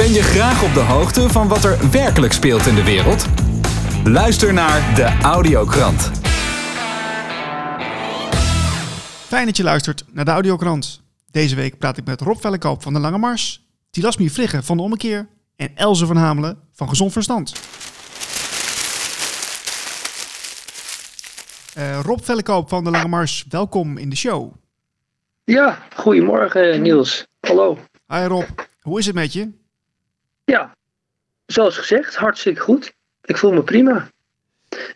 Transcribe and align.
Ben 0.00 0.12
je 0.12 0.22
graag 0.22 0.62
op 0.64 0.74
de 0.74 0.80
hoogte 0.80 1.28
van 1.28 1.48
wat 1.48 1.64
er 1.64 1.90
werkelijk 1.90 2.32
speelt 2.32 2.66
in 2.66 2.74
de 2.74 2.84
wereld? 2.84 3.26
Luister 4.04 4.52
naar 4.52 4.94
de 4.94 5.18
Audiokrant. 5.22 6.10
Fijn 9.26 9.46
dat 9.46 9.56
je 9.56 9.62
luistert 9.62 10.04
naar 10.12 10.24
de 10.24 10.30
Audiokrant. 10.30 11.02
Deze 11.30 11.54
week 11.54 11.78
praat 11.78 11.96
ik 11.96 12.04
met 12.04 12.20
Rob 12.20 12.40
Vellekoop 12.40 12.82
van 12.82 12.92
de 12.92 13.00
Lange 13.00 13.18
Mars, 13.18 13.66
Tilasmi 13.90 14.30
Vrigge 14.30 14.62
van 14.62 14.76
de 14.76 14.82
Ommekeer 14.82 15.28
en 15.56 15.70
Elze 15.74 16.06
van 16.06 16.16
Hamelen 16.16 16.58
van 16.72 16.88
Gezond 16.88 17.12
Verstand. 17.12 17.52
Uh, 21.78 22.00
Rob 22.00 22.18
Vellekoop 22.22 22.68
van 22.68 22.84
de 22.84 22.90
Lange 22.90 23.08
Mars, 23.08 23.44
welkom 23.48 23.96
in 23.96 24.08
de 24.10 24.16
show. 24.16 24.52
Ja, 25.44 25.78
goedemorgen 25.96 26.82
Niels. 26.82 27.26
Hallo. 27.40 27.78
Hi 28.06 28.24
Rob, 28.24 28.48
hoe 28.80 28.98
is 28.98 29.06
het 29.06 29.14
met 29.14 29.32
je? 29.32 29.59
Ja, 30.50 30.76
zoals 31.46 31.76
gezegd, 31.78 32.16
hartstikke 32.16 32.60
goed. 32.60 32.92
Ik 33.22 33.36
voel 33.36 33.52
me 33.52 33.62
prima. 33.62 34.08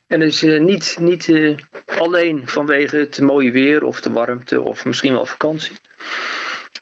En 0.06 0.20
dus 0.20 0.42
uh, 0.42 0.60
niet, 0.60 0.96
niet 1.00 1.28
uh, 1.28 1.58
alleen 1.86 2.48
vanwege 2.48 2.96
het 2.96 3.20
mooie 3.20 3.50
weer 3.50 3.84
of 3.84 4.00
de 4.00 4.10
warmte 4.10 4.60
of 4.60 4.84
misschien 4.84 5.12
wel 5.12 5.26
vakantie. 5.26 5.76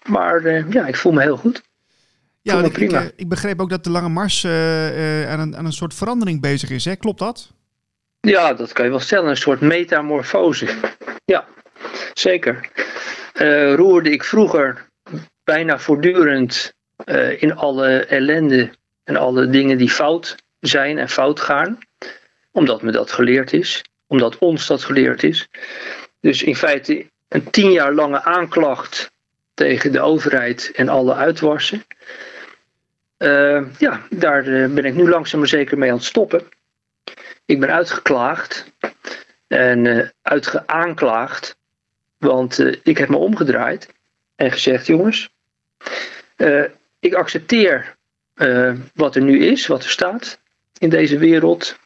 Maar 0.09 0.43
uh, 0.43 0.71
ja, 0.71 0.87
ik 0.87 0.97
voel 0.97 1.13
me 1.13 1.23
heel 1.23 1.37
goed. 1.37 1.63
Ja, 2.43 2.59
ik, 2.59 2.77
ik, 2.77 3.13
ik, 3.16 3.29
begreep 3.29 3.61
ook 3.61 3.71
dat 3.71 3.85
de 3.85 3.91
Lange 3.91 4.09
Mars 4.09 4.45
aan, 4.45 5.41
een, 5.41 5.57
aan 5.57 5.65
een 5.65 5.73
soort 5.73 5.95
verandering 5.95 6.41
bezig 6.41 6.71
is. 6.71 6.85
Hè? 6.85 6.97
Klopt 6.97 7.19
dat? 7.19 7.52
Ja, 8.21 8.55
dat 8.55 8.73
kan 8.73 8.85
je 8.85 8.91
wel 8.91 9.01
stellen. 9.01 9.30
Een 9.30 9.37
soort 9.37 9.61
metamorfose. 9.61 10.66
Ja, 11.25 11.45
zeker. 12.13 12.71
roerde 13.77 14.11
ik 14.11 14.25
vroeger 14.25 14.89
bijna 15.45 15.79
voortdurend 15.79 16.73
in 17.38 17.56
alle 17.56 18.05
ellende 18.05 18.70
en 19.05 19.16
alle 19.16 19.48
dingen 19.48 19.79
die 19.79 19.91
fout 19.91 20.37
zijn 20.60 20.99
en 20.99 21.09
fout 21.09 21.40
gaan 21.40 21.79
omdat 22.52 22.82
me 22.82 22.93
dat 22.93 23.13
geleerd 23.13 23.52
is, 23.52 23.85
omdat 24.07 24.38
ons 24.38 24.66
dat 24.66 24.85
geleerd 24.85 25.23
is. 25.23 25.49
Dus 26.21 26.43
in 26.43 26.57
feite 26.57 27.07
een 27.29 27.51
tien 27.51 27.73
jaar 27.73 27.93
lange 27.93 28.23
aanklacht 28.23 29.12
tegen 29.54 29.93
de 29.93 30.01
overheid 30.01 30.73
en 30.74 30.88
alle 30.88 31.15
uitwassen. 31.15 31.85
Uh, 33.18 33.62
ja, 33.79 34.02
daar 34.10 34.46
eh, 34.46 34.68
ben 34.68 34.84
ik 34.84 34.95
nu 34.95 35.09
langzaam 35.09 35.40
maar 35.40 35.49
zeker 35.49 35.79
mee 35.79 35.90
aan 35.90 35.96
het 35.96 36.05
stoppen. 36.05 36.43
Ik 37.45 37.60
ben 37.60 37.71
uitgeklaagd 37.71 38.73
en 39.46 39.84
uh, 39.84 40.09
uitgeaanklaagd, 40.23 41.57
want 42.18 42.59
ik 42.82 42.99
heb 42.99 43.09
me 43.09 43.16
omgedraaid 43.16 43.88
en 44.34 44.52
gezegd: 44.52 44.87
jongens, 44.87 45.30
ik 47.03 47.15
accepteer 47.15 47.97
wat 48.95 49.17
er 49.17 49.23
nu 49.23 49.45
is, 49.45 49.67
wat 49.67 49.85
er 49.85 49.91
staat 49.91 50.41
in 50.79 50.91
deze 50.91 51.19
wereld 51.19 51.81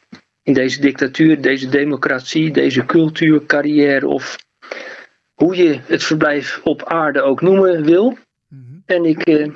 in 0.47 0.53
deze 0.53 0.81
dictatuur, 0.81 1.41
deze 1.41 1.69
democratie, 1.69 2.51
deze 2.51 2.85
cultuur, 2.85 3.45
carrière 3.45 4.07
of 4.07 4.37
hoe 5.33 5.55
je 5.55 5.79
het 5.85 6.03
verblijf 6.03 6.59
op 6.63 6.83
aarde 6.83 7.21
ook 7.21 7.41
noemen 7.41 7.83
wil. 7.83 8.17
Mhm. 8.47 8.61
En 8.85 9.05
ik, 9.05 9.25
eh, 9.25 9.47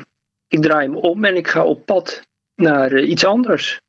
ik 0.47 0.61
draai 0.61 0.87
me 0.87 0.97
om 0.97 1.25
en 1.25 1.35
ik 1.35 1.47
ga 1.47 1.63
op 1.63 1.85
pad 1.85 2.21
naar 2.55 2.91
uh, 2.93 3.09
iets 3.09 3.25
anders. 3.25 3.81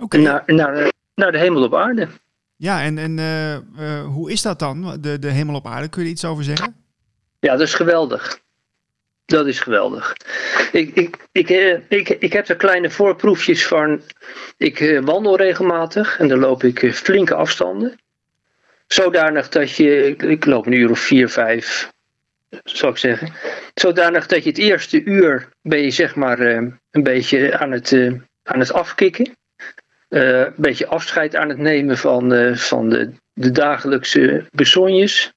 Okay. 0.00 0.20
Naar, 0.20 0.42
naar, 0.46 0.92
naar 1.14 1.32
de 1.32 1.38
hemel 1.38 1.62
op 1.62 1.74
aarde. 1.74 2.08
Ja, 2.56 2.82
en, 2.82 2.98
en 2.98 3.18
hoe 4.02 4.30
is 4.30 4.42
dat 4.42 4.58
dan, 4.58 4.98
de, 5.00 5.18
de 5.18 5.30
hemel 5.30 5.54
op 5.54 5.66
aarde? 5.66 5.88
Kun 5.88 6.00
je 6.02 6.06
er 6.06 6.12
iets 6.12 6.24
over 6.24 6.44
zeggen? 6.44 6.74
Ja, 7.40 7.52
dat 7.52 7.60
is 7.60 7.74
geweldig. 7.74 8.40
Dat 9.28 9.46
is 9.46 9.60
geweldig. 9.60 10.16
Ik, 10.72 10.94
ik, 10.94 11.16
ik, 11.32 11.50
eh, 11.50 11.78
ik, 11.88 12.08
ik 12.08 12.32
heb 12.32 12.48
er 12.48 12.56
kleine 12.56 12.90
voorproefjes 12.90 13.66
van. 13.66 14.02
Ik 14.56 14.80
eh, 14.80 15.00
wandel 15.00 15.36
regelmatig 15.36 16.18
en 16.18 16.28
dan 16.28 16.38
loop 16.38 16.62
ik 16.62 16.82
eh, 16.82 16.92
flinke 16.92 17.34
afstanden. 17.34 17.98
Zodanig 18.86 19.48
dat 19.48 19.76
je, 19.76 20.16
ik 20.16 20.44
loop 20.44 20.66
een 20.66 20.72
uur 20.72 20.90
of 20.90 20.98
vier, 20.98 21.28
vijf, 21.28 21.92
zou 22.64 22.92
ik 22.92 22.98
zeggen. 22.98 23.32
Zodanig 23.74 24.26
dat 24.26 24.42
je 24.42 24.48
het 24.48 24.58
eerste 24.58 25.02
uur 25.02 25.48
ben 25.62 25.82
je 25.82 25.90
zeg 25.90 26.14
maar 26.14 26.40
een 26.40 26.78
beetje 26.90 27.58
aan 27.58 27.72
het, 27.72 27.92
aan 28.42 28.58
het 28.58 28.72
afkicken. 28.72 29.36
een 30.08 30.52
beetje 30.56 30.86
afscheid 30.86 31.36
aan 31.36 31.48
het 31.48 31.58
nemen 31.58 31.98
van, 31.98 32.56
van 32.56 32.88
de, 32.88 33.12
de 33.32 33.50
dagelijkse 33.50 34.44
besonjes 34.50 35.32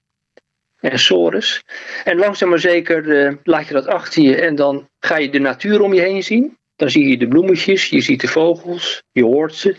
en 0.81 0.99
sores. 0.99 1.63
En 2.03 2.17
langzaam 2.17 2.49
maar 2.49 2.59
zeker 2.59 3.05
uh, 3.05 3.33
laat 3.43 3.67
je 3.67 3.73
dat 3.73 3.87
achter 3.87 4.23
je 4.23 4.35
en 4.35 4.55
dan 4.55 4.89
ga 4.99 5.17
je 5.17 5.29
de 5.29 5.39
natuur 5.39 5.81
om 5.81 5.93
je 5.93 6.01
heen 6.01 6.23
zien. 6.23 6.57
Dan 6.75 6.89
zie 6.89 7.07
je 7.07 7.17
de 7.17 7.27
bloemetjes, 7.27 7.89
je 7.89 8.01
ziet 8.01 8.21
de 8.21 8.27
vogels, 8.27 9.03
je 9.11 9.23
hoort 9.23 9.55
ze. 9.55 9.75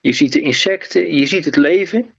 Je 0.00 0.12
ziet 0.12 0.32
de 0.32 0.40
insecten, 0.40 1.14
je 1.14 1.26
ziet 1.26 1.44
het 1.44 1.56
leven. 1.56 2.14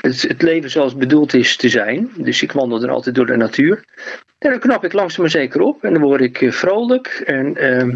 Het, 0.00 0.22
het 0.22 0.42
leven 0.42 0.70
zoals 0.70 0.90
het 0.90 1.00
bedoeld 1.00 1.34
is 1.34 1.56
te 1.56 1.68
zijn. 1.68 2.10
Dus 2.16 2.42
ik 2.42 2.52
wandel 2.52 2.82
er 2.82 2.90
altijd 2.90 3.14
door 3.14 3.26
de 3.26 3.36
natuur. 3.36 3.84
En 4.38 4.50
dan 4.50 4.58
knap 4.58 4.84
ik 4.84 4.92
langzaam 4.92 5.20
maar 5.20 5.30
zeker 5.30 5.60
op 5.60 5.84
en 5.84 5.92
dan 5.92 6.02
word 6.02 6.20
ik 6.20 6.40
uh, 6.40 6.52
vrolijk. 6.52 7.22
En 7.26 7.64
uh, 7.64 7.94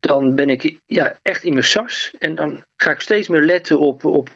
dan 0.00 0.34
ben 0.34 0.50
ik 0.50 0.78
ja, 0.86 1.18
echt 1.22 1.44
in 1.44 1.52
mijn 1.52 1.64
sas. 1.64 2.14
En 2.18 2.34
dan 2.34 2.64
ga 2.76 2.90
ik 2.90 3.00
steeds 3.00 3.28
meer 3.28 3.42
letten 3.42 3.78
op, 3.78 4.04
op 4.04 4.28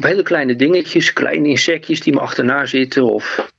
op 0.00 0.06
hele 0.06 0.22
kleine 0.22 0.56
dingetjes, 0.56 1.12
kleine 1.12 1.48
insectjes 1.48 2.00
die 2.00 2.12
me 2.12 2.20
achterna 2.20 2.66
zitten 2.66 3.04
of 3.04 3.52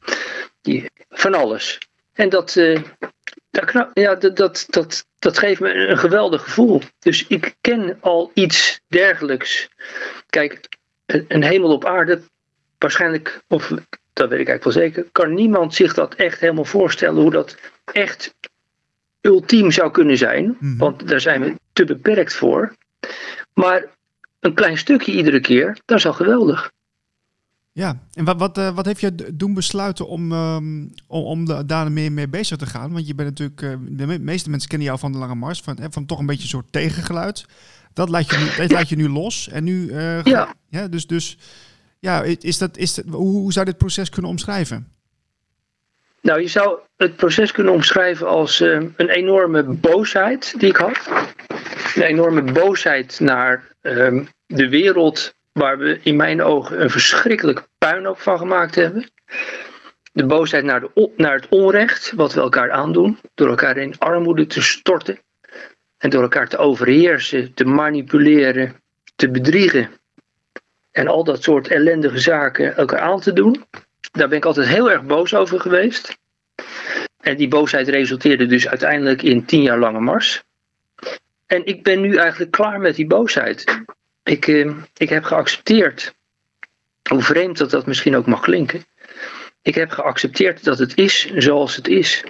die, 0.61 0.89
van 1.09 1.33
alles. 1.33 1.79
En 2.13 2.29
dat, 2.29 2.55
uh, 2.55 2.79
dat, 3.51 3.89
ja, 3.93 4.15
dat, 4.15 4.35
dat, 4.35 4.65
dat, 4.69 5.05
dat 5.19 5.37
geeft 5.37 5.59
me 5.59 5.73
een 5.73 5.97
geweldig 5.97 6.43
gevoel. 6.43 6.81
Dus 6.99 7.27
ik 7.27 7.55
ken 7.61 7.97
al 7.99 8.31
iets 8.33 8.81
dergelijks. 8.87 9.69
Kijk, 10.29 10.67
een 11.05 11.43
hemel 11.43 11.71
op 11.71 11.85
aarde, 11.85 12.21
waarschijnlijk, 12.77 13.41
of 13.47 13.67
dat 14.13 14.29
weet 14.29 14.39
ik 14.39 14.47
eigenlijk 14.47 14.63
wel 14.63 14.73
zeker, 14.73 15.05
kan 15.11 15.33
niemand 15.33 15.75
zich 15.75 15.93
dat 15.93 16.15
echt 16.15 16.39
helemaal 16.39 16.65
voorstellen 16.65 17.21
hoe 17.21 17.31
dat 17.31 17.57
echt 17.93 18.33
ultiem 19.21 19.71
zou 19.71 19.91
kunnen 19.91 20.17
zijn. 20.17 20.57
Mhm. 20.59 20.77
Want 20.77 21.07
daar 21.07 21.21
zijn 21.21 21.41
we 21.41 21.55
te 21.73 21.85
beperkt 21.85 22.33
voor. 22.33 22.75
Maar 23.53 23.85
een 24.41 24.53
klein 24.53 24.77
stukje 24.77 25.11
iedere 25.11 25.39
keer, 25.39 25.79
dat 25.85 25.97
is 25.97 26.05
al 26.05 26.13
geweldig. 26.13 26.71
Ja, 27.73 27.99
en 28.13 28.25
wat, 28.25 28.39
wat, 28.39 28.57
uh, 28.57 28.75
wat 28.75 28.85
heeft 28.85 28.99
je 29.01 29.15
doen 29.33 29.53
besluiten 29.53 30.07
om, 30.07 30.31
um, 30.31 30.89
om, 31.07 31.23
om 31.23 31.67
daar 31.67 31.91
meer 31.91 32.11
mee 32.11 32.27
bezig 32.27 32.57
te 32.57 32.65
gaan? 32.65 32.91
Want 32.91 33.07
je 33.07 33.15
bent 33.15 33.29
natuurlijk, 33.29 33.61
uh, 33.61 33.75
de 33.97 34.19
meeste 34.19 34.49
mensen 34.49 34.69
kennen 34.69 34.87
jou 34.87 34.99
van 34.99 35.11
de 35.11 35.17
Lange 35.17 35.35
Mars, 35.35 35.61
van, 35.61 35.77
van 35.89 36.05
toch 36.05 36.19
een 36.19 36.25
beetje 36.25 36.43
een 36.43 36.49
soort 36.49 36.71
tegengeluid. 36.71 37.45
Dat 37.93 38.09
laat 38.09 38.29
je 38.29 38.37
nu, 38.37 38.61
dat 38.61 38.71
laat 38.71 38.89
je 38.89 38.95
nu 38.95 39.09
los. 39.09 39.49
En 39.49 39.63
nu, 39.63 39.87
uh, 39.87 40.23
ja. 40.23 40.53
ja. 40.69 40.87
Dus, 40.87 41.07
dus 41.07 41.37
ja, 41.99 42.21
is 42.23 42.57
dat, 42.57 42.77
is 42.77 42.93
dat, 42.93 43.05
hoe, 43.05 43.39
hoe 43.39 43.53
zou 43.53 43.65
dit 43.65 43.77
proces 43.77 44.09
kunnen 44.09 44.31
omschrijven? 44.31 44.87
Nou, 46.21 46.41
je 46.41 46.47
zou 46.47 46.79
het 46.97 47.15
proces 47.15 47.51
kunnen 47.51 47.73
omschrijven 47.73 48.27
als 48.27 48.59
een 48.59 49.09
enorme 49.09 49.63
boosheid 49.63 50.53
die 50.57 50.69
ik 50.69 50.75
had. 50.75 51.09
Een 51.95 52.01
enorme 52.01 52.41
boosheid 52.41 53.19
naar 53.19 53.71
Ehm, 53.81 54.23
de 54.45 54.69
wereld 54.69 55.33
waar 55.51 55.77
we 55.77 55.99
in 56.03 56.15
mijn 56.15 56.41
ogen 56.41 56.81
een 56.81 56.89
verschrikkelijk 56.89 57.67
puinhoop 57.77 58.19
van 58.19 58.37
gemaakt 58.37 58.75
hebben. 58.75 59.09
De 60.11 60.25
boosheid 60.25 60.63
naar, 60.63 60.79
de, 60.79 61.09
naar 61.15 61.35
het 61.35 61.47
onrecht, 61.49 62.11
wat 62.15 62.33
we 62.33 62.41
elkaar 62.41 62.71
aandoen, 62.71 63.19
door 63.33 63.49
elkaar 63.49 63.77
in 63.77 63.97
armoede 63.97 64.47
te 64.47 64.61
storten 64.61 65.19
en 65.97 66.09
door 66.09 66.21
elkaar 66.21 66.47
te 66.47 66.57
overheersen, 66.57 67.53
te 67.53 67.65
manipuleren, 67.65 68.75
te 69.15 69.29
bedriegen 69.29 69.89
en 70.91 71.07
al 71.07 71.23
dat 71.23 71.43
soort 71.43 71.67
ellendige 71.67 72.19
zaken 72.19 72.75
elkaar 72.75 72.99
aan 72.99 73.19
te 73.19 73.33
doen. 73.33 73.65
Daar 74.11 74.27
ben 74.27 74.37
ik 74.37 74.45
altijd 74.45 74.67
heel 74.67 74.91
erg 74.91 75.03
boos 75.03 75.33
over 75.33 75.59
geweest. 75.59 76.17
En 77.21 77.37
die 77.37 77.47
boosheid 77.47 77.87
resulteerde 77.87 78.45
dus 78.45 78.67
uiteindelijk 78.67 79.21
in 79.21 79.45
tien 79.45 79.61
jaar 79.61 79.79
lange 79.79 79.99
mars. 79.99 80.43
En 81.51 81.65
ik 81.65 81.83
ben 81.83 82.01
nu 82.01 82.15
eigenlijk 82.15 82.51
klaar 82.51 82.79
met 82.79 82.95
die 82.95 83.07
boosheid. 83.07 83.83
Ik, 84.23 84.47
eh, 84.47 84.71
ik 84.97 85.09
heb 85.09 85.23
geaccepteerd, 85.23 86.13
hoe 87.09 87.21
vreemd 87.21 87.57
dat 87.57 87.69
dat 87.69 87.85
misschien 87.85 88.15
ook 88.15 88.25
mag 88.25 88.41
klinken. 88.41 88.85
Ik 89.61 89.75
heb 89.75 89.91
geaccepteerd 89.91 90.63
dat 90.63 90.79
het 90.79 90.97
is 90.97 91.33
zoals 91.35 91.75
het 91.75 91.87
is. 91.87 92.23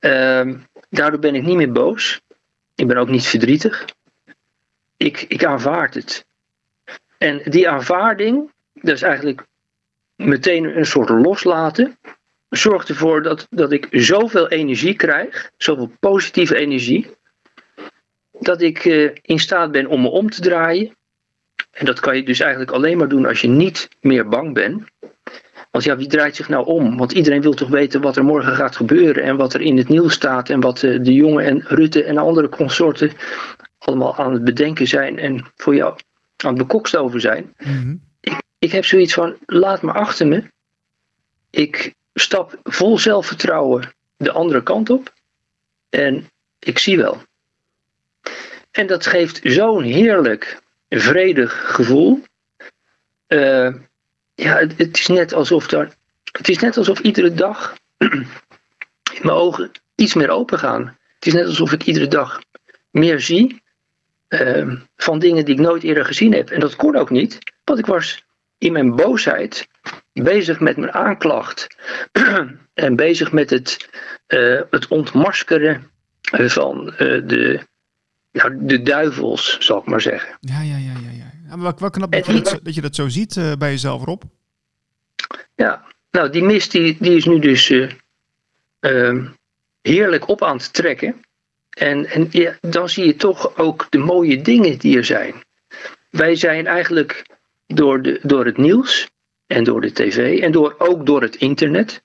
Uh, 0.00 0.54
daardoor 0.90 1.18
ben 1.18 1.34
ik 1.34 1.42
niet 1.42 1.56
meer 1.56 1.72
boos. 1.72 2.20
Ik 2.74 2.86
ben 2.86 2.96
ook 2.96 3.08
niet 3.08 3.26
verdrietig. 3.26 3.84
Ik, 4.96 5.24
ik 5.28 5.44
aanvaard 5.44 5.94
het. 5.94 6.26
En 7.18 7.42
die 7.44 7.68
aanvaarding, 7.68 8.52
dat 8.74 8.94
is 8.94 9.02
eigenlijk 9.02 9.46
meteen 10.16 10.76
een 10.76 10.86
soort 10.86 11.08
loslaten. 11.08 11.98
Zorgt 12.48 12.88
ervoor 12.88 13.22
dat, 13.22 13.46
dat 13.50 13.72
ik 13.72 13.88
zoveel 13.90 14.48
energie 14.48 14.94
krijg, 14.94 15.50
zoveel 15.56 15.92
positieve 16.00 16.56
energie, 16.56 17.18
dat 18.40 18.60
ik 18.60 18.84
uh, 18.84 19.10
in 19.22 19.38
staat 19.38 19.70
ben 19.72 19.86
om 19.86 20.02
me 20.02 20.08
om 20.08 20.30
te 20.30 20.40
draaien. 20.40 20.96
En 21.70 21.86
dat 21.86 22.00
kan 22.00 22.16
je 22.16 22.22
dus 22.22 22.40
eigenlijk 22.40 22.70
alleen 22.70 22.98
maar 22.98 23.08
doen 23.08 23.26
als 23.26 23.40
je 23.40 23.48
niet 23.48 23.88
meer 24.00 24.28
bang 24.28 24.54
bent. 24.54 24.84
Want 25.70 25.84
ja, 25.84 25.96
wie 25.96 26.06
draait 26.06 26.36
zich 26.36 26.48
nou 26.48 26.66
om? 26.66 26.96
Want 26.96 27.12
iedereen 27.12 27.42
wil 27.42 27.54
toch 27.54 27.68
weten 27.68 28.00
wat 28.00 28.16
er 28.16 28.24
morgen 28.24 28.54
gaat 28.54 28.76
gebeuren 28.76 29.22
en 29.22 29.36
wat 29.36 29.54
er 29.54 29.60
in 29.60 29.76
het 29.76 29.88
nieuws 29.88 30.14
staat 30.14 30.50
en 30.50 30.60
wat 30.60 30.78
de, 30.78 31.00
de 31.00 31.12
jongen 31.12 31.44
en 31.44 31.62
Rutte 31.66 32.04
en 32.04 32.18
andere 32.18 32.48
consorten 32.48 33.12
allemaal 33.78 34.16
aan 34.16 34.32
het 34.32 34.44
bedenken 34.44 34.86
zijn 34.86 35.18
en 35.18 35.44
voor 35.56 35.74
jou 35.74 35.98
aan 36.36 36.48
het 36.48 36.58
bekokst 36.58 36.96
over 36.96 37.20
zijn. 37.20 37.54
Mhm. 37.58 37.96
Ik, 38.20 38.42
ik 38.58 38.72
heb 38.72 38.84
zoiets 38.84 39.14
van, 39.14 39.36
laat 39.46 39.82
me 39.82 39.92
achter 39.92 40.26
me. 40.26 40.44
Ik 41.50 41.94
stap 42.14 42.58
vol 42.62 42.98
zelfvertrouwen 42.98 43.94
de 44.16 44.32
andere 44.32 44.62
kant 44.62 44.90
op 44.90 45.12
en 45.88 46.30
ik 46.58 46.78
zie 46.78 46.96
wel. 46.96 47.22
En 48.70 48.86
dat 48.86 49.06
geeft 49.06 49.40
zo'n 49.42 49.82
heerlijk, 49.82 50.62
vredig 50.88 51.74
gevoel. 51.74 52.22
Eh, 53.26 53.74
ja, 54.34 54.56
het, 54.76 54.98
is 54.98 55.06
net 55.06 55.32
alsof 55.32 55.66
daar. 55.66 55.94
Het 56.32 56.48
is 56.48 56.58
net 56.58 56.76
alsof 56.76 56.98
iedere 56.98 57.34
dag 57.34 57.76
mijn 59.22 59.36
ogen 59.36 59.70
iets 59.94 60.14
meer 60.14 60.30
open 60.30 60.58
gaan. 60.58 60.98
Het 61.14 61.26
is 61.26 61.32
net 61.32 61.46
alsof 61.46 61.72
ik 61.72 61.84
iedere 61.84 62.08
dag 62.08 62.40
meer 62.90 63.20
zie 63.20 63.62
eh, 64.28 64.72
van 64.96 65.18
dingen 65.18 65.44
die 65.44 65.54
ik 65.54 65.60
nooit 65.60 65.82
eerder 65.82 66.04
gezien 66.04 66.32
heb. 66.32 66.50
En 66.50 66.60
dat 66.60 66.76
kon 66.76 66.96
ook 66.96 67.10
niet, 67.10 67.38
want 67.64 67.78
ik 67.78 67.86
was 67.86 68.24
in 68.58 68.72
mijn 68.72 68.96
boosheid 68.96 69.68
bezig 70.12 70.60
met 70.60 70.76
mijn 70.76 70.92
aanklacht 70.92 71.76
en 72.74 72.96
bezig 72.96 73.32
met 73.32 73.50
het, 73.50 73.88
eh, 74.26 74.60
het 74.70 74.88
ontmaskeren 74.88 75.90
van 76.30 76.94
eh, 76.94 77.20
de, 77.24 77.60
nou, 78.32 78.56
de 78.66 78.82
duivels, 78.82 79.56
zal 79.60 79.78
ik 79.78 79.84
maar 79.86 80.00
zeggen. 80.00 80.36
Ja, 80.40 80.60
ja, 80.60 80.76
ja, 80.76 80.92
ja. 81.02 81.30
ja. 81.48 81.56
maar 81.56 81.74
wel 81.78 81.90
knap 81.90 82.12
dat 82.12 82.26
je 82.26 82.32
En- 82.32 82.38
dat, 82.38 82.48
zo- 82.48 82.58
dat 82.62 82.74
je 82.74 82.80
dat 82.80 82.94
zo 82.94 83.08
ziet 83.08 83.36
eh, 83.36 83.52
bij 83.58 83.70
jezelf, 83.70 84.04
Rob. 84.04 84.22
Ja, 85.54 85.84
nou 86.10 86.30
die 86.30 86.42
mist 86.42 86.70
die, 86.72 86.96
die 87.00 87.16
is 87.16 87.24
nu 87.24 87.38
dus 87.38 87.70
eh, 87.70 87.90
ehm, 88.80 89.26
heerlijk 89.82 90.28
op 90.28 90.42
aan 90.44 90.56
het 90.56 90.72
trekken. 90.72 91.20
En, 91.70 92.06
en 92.06 92.28
ja, 92.30 92.56
dan 92.60 92.88
zie 92.88 93.06
je 93.06 93.16
toch 93.16 93.56
ook 93.56 93.86
de 93.90 93.98
mooie 93.98 94.42
dingen 94.42 94.78
die 94.78 94.96
er 94.96 95.04
zijn. 95.04 95.34
Wij 96.10 96.36
zijn 96.36 96.66
eigenlijk 96.66 97.26
door, 97.66 98.02
de, 98.02 98.20
door 98.22 98.44
het 98.46 98.56
nieuws 98.56 99.10
en 99.46 99.64
door 99.64 99.80
de 99.80 99.92
tv 99.92 100.40
en 100.42 100.52
door, 100.52 100.74
ook 100.78 101.06
door 101.06 101.22
het 101.22 101.36
internet... 101.36 102.02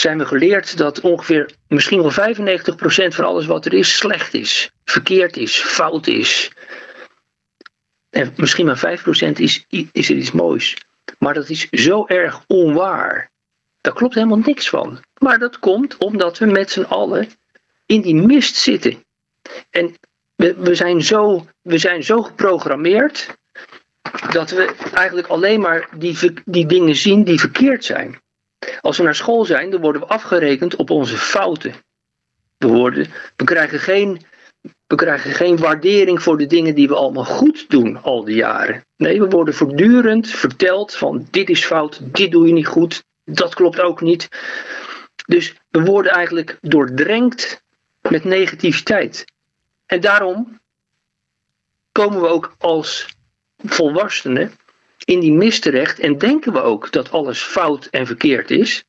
zijn 0.00 0.18
we 0.18 0.26
geleerd 0.26 0.76
dat 0.76 1.00
ongeveer 1.00 1.50
misschien 1.68 2.02
wel 2.02 2.12
95% 2.12 3.14
van 3.14 3.24
alles 3.24 3.46
wat 3.46 3.64
er 3.64 3.74
is 3.74 3.96
slecht 3.96 4.34
is. 4.34 4.70
Verkeerd 4.84 5.36
is, 5.36 5.56
fout 5.56 6.06
is. 6.06 6.50
En 8.10 8.32
misschien 8.36 8.66
maar 8.66 8.98
5% 9.28 9.32
is, 9.32 9.64
is 9.92 10.10
er 10.10 10.16
iets 10.16 10.32
moois. 10.32 10.76
Maar 11.18 11.34
dat 11.34 11.48
is 11.48 11.68
zo 11.70 12.06
erg 12.06 12.44
onwaar. 12.46 13.30
Daar 13.80 13.92
klopt 13.92 14.14
helemaal 14.14 14.38
niks 14.38 14.68
van. 14.68 15.00
Maar 15.18 15.38
dat 15.38 15.58
komt 15.58 15.96
omdat 15.96 16.38
we 16.38 16.46
met 16.46 16.70
z'n 16.70 16.82
allen 16.82 17.28
in 17.86 18.00
die 18.00 18.14
mist 18.14 18.56
zitten. 18.56 19.04
En 19.70 19.94
we, 20.34 20.54
we, 20.54 20.74
zijn 20.74 21.02
zo, 21.02 21.46
we 21.62 21.78
zijn 21.78 22.04
zo 22.04 22.22
geprogrammeerd 22.22 23.36
dat 24.30 24.50
we 24.50 24.74
eigenlijk 24.94 25.28
alleen 25.28 25.60
maar 25.60 25.88
die, 25.96 26.32
die 26.44 26.66
dingen 26.66 26.96
zien 26.96 27.24
die 27.24 27.40
verkeerd 27.40 27.84
zijn. 27.84 28.20
Als 28.80 28.96
we 28.96 29.02
naar 29.02 29.14
school 29.14 29.44
zijn, 29.44 29.70
dan 29.70 29.80
worden 29.80 30.00
we 30.00 30.06
afgerekend 30.06 30.76
op 30.76 30.90
onze 30.90 31.16
fouten. 31.16 31.74
We, 32.58 32.66
worden, 32.66 33.06
we, 33.36 33.44
krijgen 33.44 33.78
geen, 33.78 34.22
we 34.86 34.94
krijgen 34.94 35.30
geen 35.30 35.56
waardering 35.56 36.22
voor 36.22 36.38
de 36.38 36.46
dingen 36.46 36.74
die 36.74 36.88
we 36.88 36.94
allemaal 36.94 37.24
goed 37.24 37.70
doen 37.70 38.02
al 38.02 38.24
die 38.24 38.36
jaren. 38.36 38.84
Nee, 38.96 39.20
we 39.20 39.28
worden 39.28 39.54
voortdurend 39.54 40.28
verteld 40.28 40.94
van 40.94 41.26
dit 41.30 41.48
is 41.48 41.64
fout, 41.64 42.00
dit 42.02 42.30
doe 42.30 42.46
je 42.46 42.52
niet 42.52 42.66
goed, 42.66 43.04
dat 43.24 43.54
klopt 43.54 43.80
ook 43.80 44.00
niet. 44.00 44.28
Dus 45.26 45.54
we 45.70 45.80
worden 45.80 46.12
eigenlijk 46.12 46.58
doordrenkt 46.60 47.62
met 48.00 48.24
negativiteit. 48.24 49.24
En 49.86 50.00
daarom 50.00 50.60
komen 51.92 52.20
we 52.20 52.26
ook 52.26 52.54
als 52.58 53.06
volwassenen 53.58 54.52
in 55.06 55.20
die 55.20 55.32
mist 55.32 55.62
terecht 55.62 55.98
en 55.98 56.18
denken 56.18 56.52
we 56.52 56.60
ook 56.60 56.92
dat 56.92 57.10
alles 57.10 57.42
fout 57.42 57.86
en 57.86 58.06
verkeerd 58.06 58.50
is. 58.50 58.84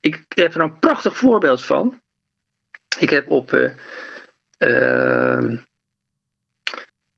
Ik 0.00 0.24
heb 0.28 0.54
er 0.54 0.60
een 0.60 0.78
prachtig 0.78 1.16
voorbeeld 1.16 1.64
van. 1.64 2.00
Ik 2.98 3.10
heb 3.10 3.30
op. 3.30 3.52
eh, 3.52 3.70
eh, 4.58 5.58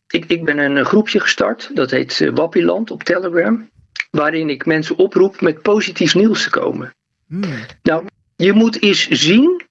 ik, 0.09 0.25
ik 0.27 0.45
ben 0.45 0.59
een 0.59 0.85
groepje 0.85 1.21
gestart, 1.21 1.77
dat 1.77 1.91
heet 1.91 2.21
eh, 2.21 2.31
Wappieland 2.35 2.91
op 2.91 3.03
Telegram. 3.03 3.71
Waarin 4.11 4.51
ik 4.51 4.67
mensen 4.67 4.97
oproep 4.97 5.41
met 5.41 5.63
positief 5.63 6.15
nieuws 6.15 6.43
te 6.43 6.51
komen. 6.51 6.95
Hmm. 7.27 7.65
Nou, 7.83 8.07
je 8.37 8.53
moet 8.53 8.83
eens 8.83 9.09
zien 9.09 9.63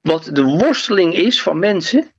wat 0.00 0.30
de 0.32 0.42
worsteling 0.42 1.14
is 1.14 1.42
van 1.42 1.58
mensen. 1.58 2.12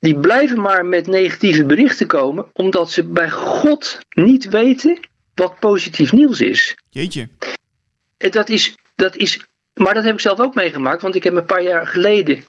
Die 0.00 0.18
blijven 0.20 0.60
maar 0.60 0.86
met 0.86 1.06
negatieve 1.06 1.64
berichten 1.64 2.06
komen, 2.06 2.46
omdat 2.52 2.90
ze 2.90 3.04
bij 3.04 3.30
God 3.30 3.98
niet 4.08 4.48
weten 4.48 5.00
wat 5.38 5.58
positief 5.58 6.12
nieuws 6.12 6.40
is. 6.40 6.76
Jeetje. 6.90 7.28
En 8.16 8.30
dat 8.30 8.48
is, 8.48 8.74
dat 8.94 9.16
is, 9.16 9.40
maar 9.74 9.94
dat 9.94 10.04
heb 10.04 10.14
ik 10.14 10.20
zelf 10.20 10.40
ook 10.40 10.54
meegemaakt, 10.54 11.02
want 11.02 11.14
ik 11.14 11.24
heb 11.24 11.34
een 11.34 11.44
paar 11.44 11.62
jaar 11.62 11.86
geleden 11.86 12.44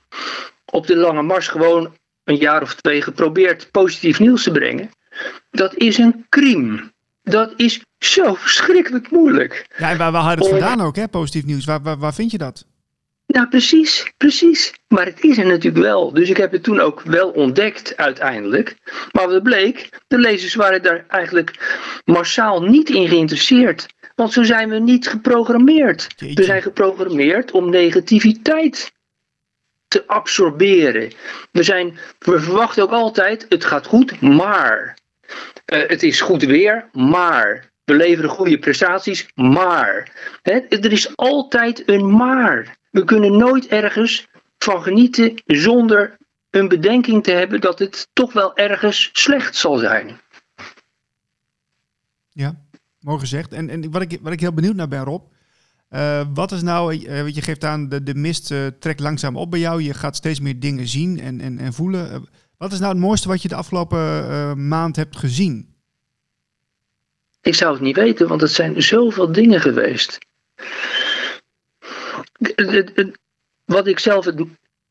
op 0.66 0.88
de 0.88 0.96
Lange 0.96 1.22
Mars 1.22 1.48
gewoon 1.48 1.96
een 2.24 2.38
jaar 2.38 2.62
of 2.62 2.76
twee 2.76 3.02
geprobeerd 3.02 3.72
positief 3.72 4.20
nieuws 4.20 4.44
te 4.44 4.52
brengen. 4.52 4.90
Dat 5.52 5.76
is 5.76 5.98
een 5.98 6.26
crime. 6.30 6.92
Dat 7.24 7.54
is 7.56 7.82
zo 7.98 8.34
verschrikkelijk 8.34 9.12
moeilijk. 9.12 9.66
Ja, 9.78 9.90
en 9.90 9.98
waar, 9.98 10.12
waar 10.12 10.22
haal 10.22 10.32
je 10.32 10.38
het 10.38 10.48
vandaan 10.48 10.82
ook, 10.82 10.96
hè? 10.96 11.08
Positief 11.08 11.46
nieuws. 11.46 11.66
Waar, 11.66 11.82
waar, 11.82 11.98
waar 11.98 12.14
vind 12.14 12.32
je 12.32 12.38
dat? 12.38 12.66
Nou, 13.32 13.48
precies, 13.48 14.12
precies. 14.18 14.74
Maar 14.88 15.06
het 15.06 15.24
is 15.24 15.38
er 15.38 15.46
natuurlijk 15.46 15.84
wel. 15.84 16.14
Dus 16.14 16.30
ik 16.30 16.38
heb 16.38 16.52
het 16.52 16.64
toen 16.64 16.80
ook 16.80 17.02
wel 17.02 17.30
ontdekt 17.30 17.98
uiteindelijk. 17.98 18.76
Maar 19.12 19.30
wat 19.30 19.44
bleek, 19.44 19.90
de 20.08 20.18
lezers 20.18 20.56
waren 20.56 20.82
daar 20.82 21.06
eigenlijk 21.08 21.80
massaal 22.06 22.62
niet 22.62 22.90
in 22.90 23.08
geïnteresseerd. 23.08 23.88
Want 24.16 24.34
zo 24.34 24.44
zijn 24.44 24.70
we 24.70 24.80
niet 24.80 25.08
geprogrammeerd. 25.08 26.08
Jeetje. 26.16 26.36
We 26.36 26.44
zijn 26.44 26.62
geprogrammeerd 26.62 27.52
om 27.52 27.70
negativiteit 27.70 28.92
te 29.88 30.08
absorberen. 30.08 31.12
We, 31.52 31.64
zijn, 31.64 31.98
we 32.20 32.40
verwachten 32.40 32.84
ook 32.84 32.92
altijd, 32.92 33.46
het 33.50 33.66
gaat 33.66 33.86
goed, 33.86 34.22
maar. 34.22 34.98
Eh, 35.66 35.88
het 35.88 36.04
is 36.04 36.22
goed 36.22 36.44
weer, 36.44 36.90
maar. 36.92 37.70
We 37.84 37.94
leveren 37.94 38.30
goede 38.30 38.60
prestaties, 38.60 39.28
maar. 39.36 40.12
Er 40.42 40.92
is 40.92 41.16
altijd 41.16 41.84
een 41.86 42.12
maar. 42.12 42.78
We 42.92 43.04
kunnen 43.04 43.38
nooit 43.38 43.68
ergens 43.68 44.28
van 44.58 44.82
genieten 44.84 45.42
zonder 45.46 46.18
een 46.50 46.68
bedenking 46.68 47.24
te 47.24 47.32
hebben 47.32 47.62
dat 47.62 47.80
het 47.80 48.08
toch 48.14 48.34
wel 48.34 48.56
ergens 48.56 49.10
slecht 49.14 49.56
zal 49.56 49.78
zijn. 49.78 50.20
Ja, 52.30 52.62
mooi 53.00 53.20
gezegd. 53.20 53.54
En, 53.54 53.70
en 53.70 53.92
wat, 53.92 54.02
ik, 54.02 54.20
wat 54.22 54.34
ik 54.34 54.40
heel 54.40 54.54
benieuwd 54.54 54.76
naar 54.76 54.88
ben, 54.88 55.04
Rob. 55.04 55.24
eh, 55.90 56.22
wat 56.34 56.52
is 56.52 56.62
nou, 56.62 57.08
want 57.08 57.36
je 57.36 57.42
geeft 57.42 57.64
aan, 57.64 57.90
de, 57.90 58.04
de 58.04 58.16
mist 58.16 58.52
eh, 58.52 58.68
trekt 58.80 59.00
langzaam 59.00 59.36
op 59.36 59.52
bij 59.52 59.60
jou. 59.60 59.82
Je 59.82 59.94
gaat 59.94 60.16
steeds 60.16 60.40
meer 60.40 60.60
dingen 60.60 60.88
zien 60.88 61.20
en, 61.20 61.42
en, 61.42 61.58
en 61.60 61.74
voelen. 61.74 62.28
Wat 62.58 62.72
is 62.72 62.80
nou 62.80 62.92
het 62.92 63.02
mooiste 63.02 63.28
wat 63.28 63.42
je 63.42 63.48
de 63.48 63.56
afgelopen 63.56 64.68
maand 64.68 64.96
hebt 64.96 65.18
gezien? 65.18 65.74
Ik 67.42 67.56
zou 67.56 67.74
het 67.74 67.82
niet 67.82 67.96
weten, 67.96 68.28
want 68.28 68.42
het 68.42 68.52
zijn 68.52 68.82
zoveel 68.84 69.32
dingen 69.32 69.62
geweest. 69.62 70.18
Wat 73.66 73.88
ik 73.88 74.00
zelf, 74.00 74.26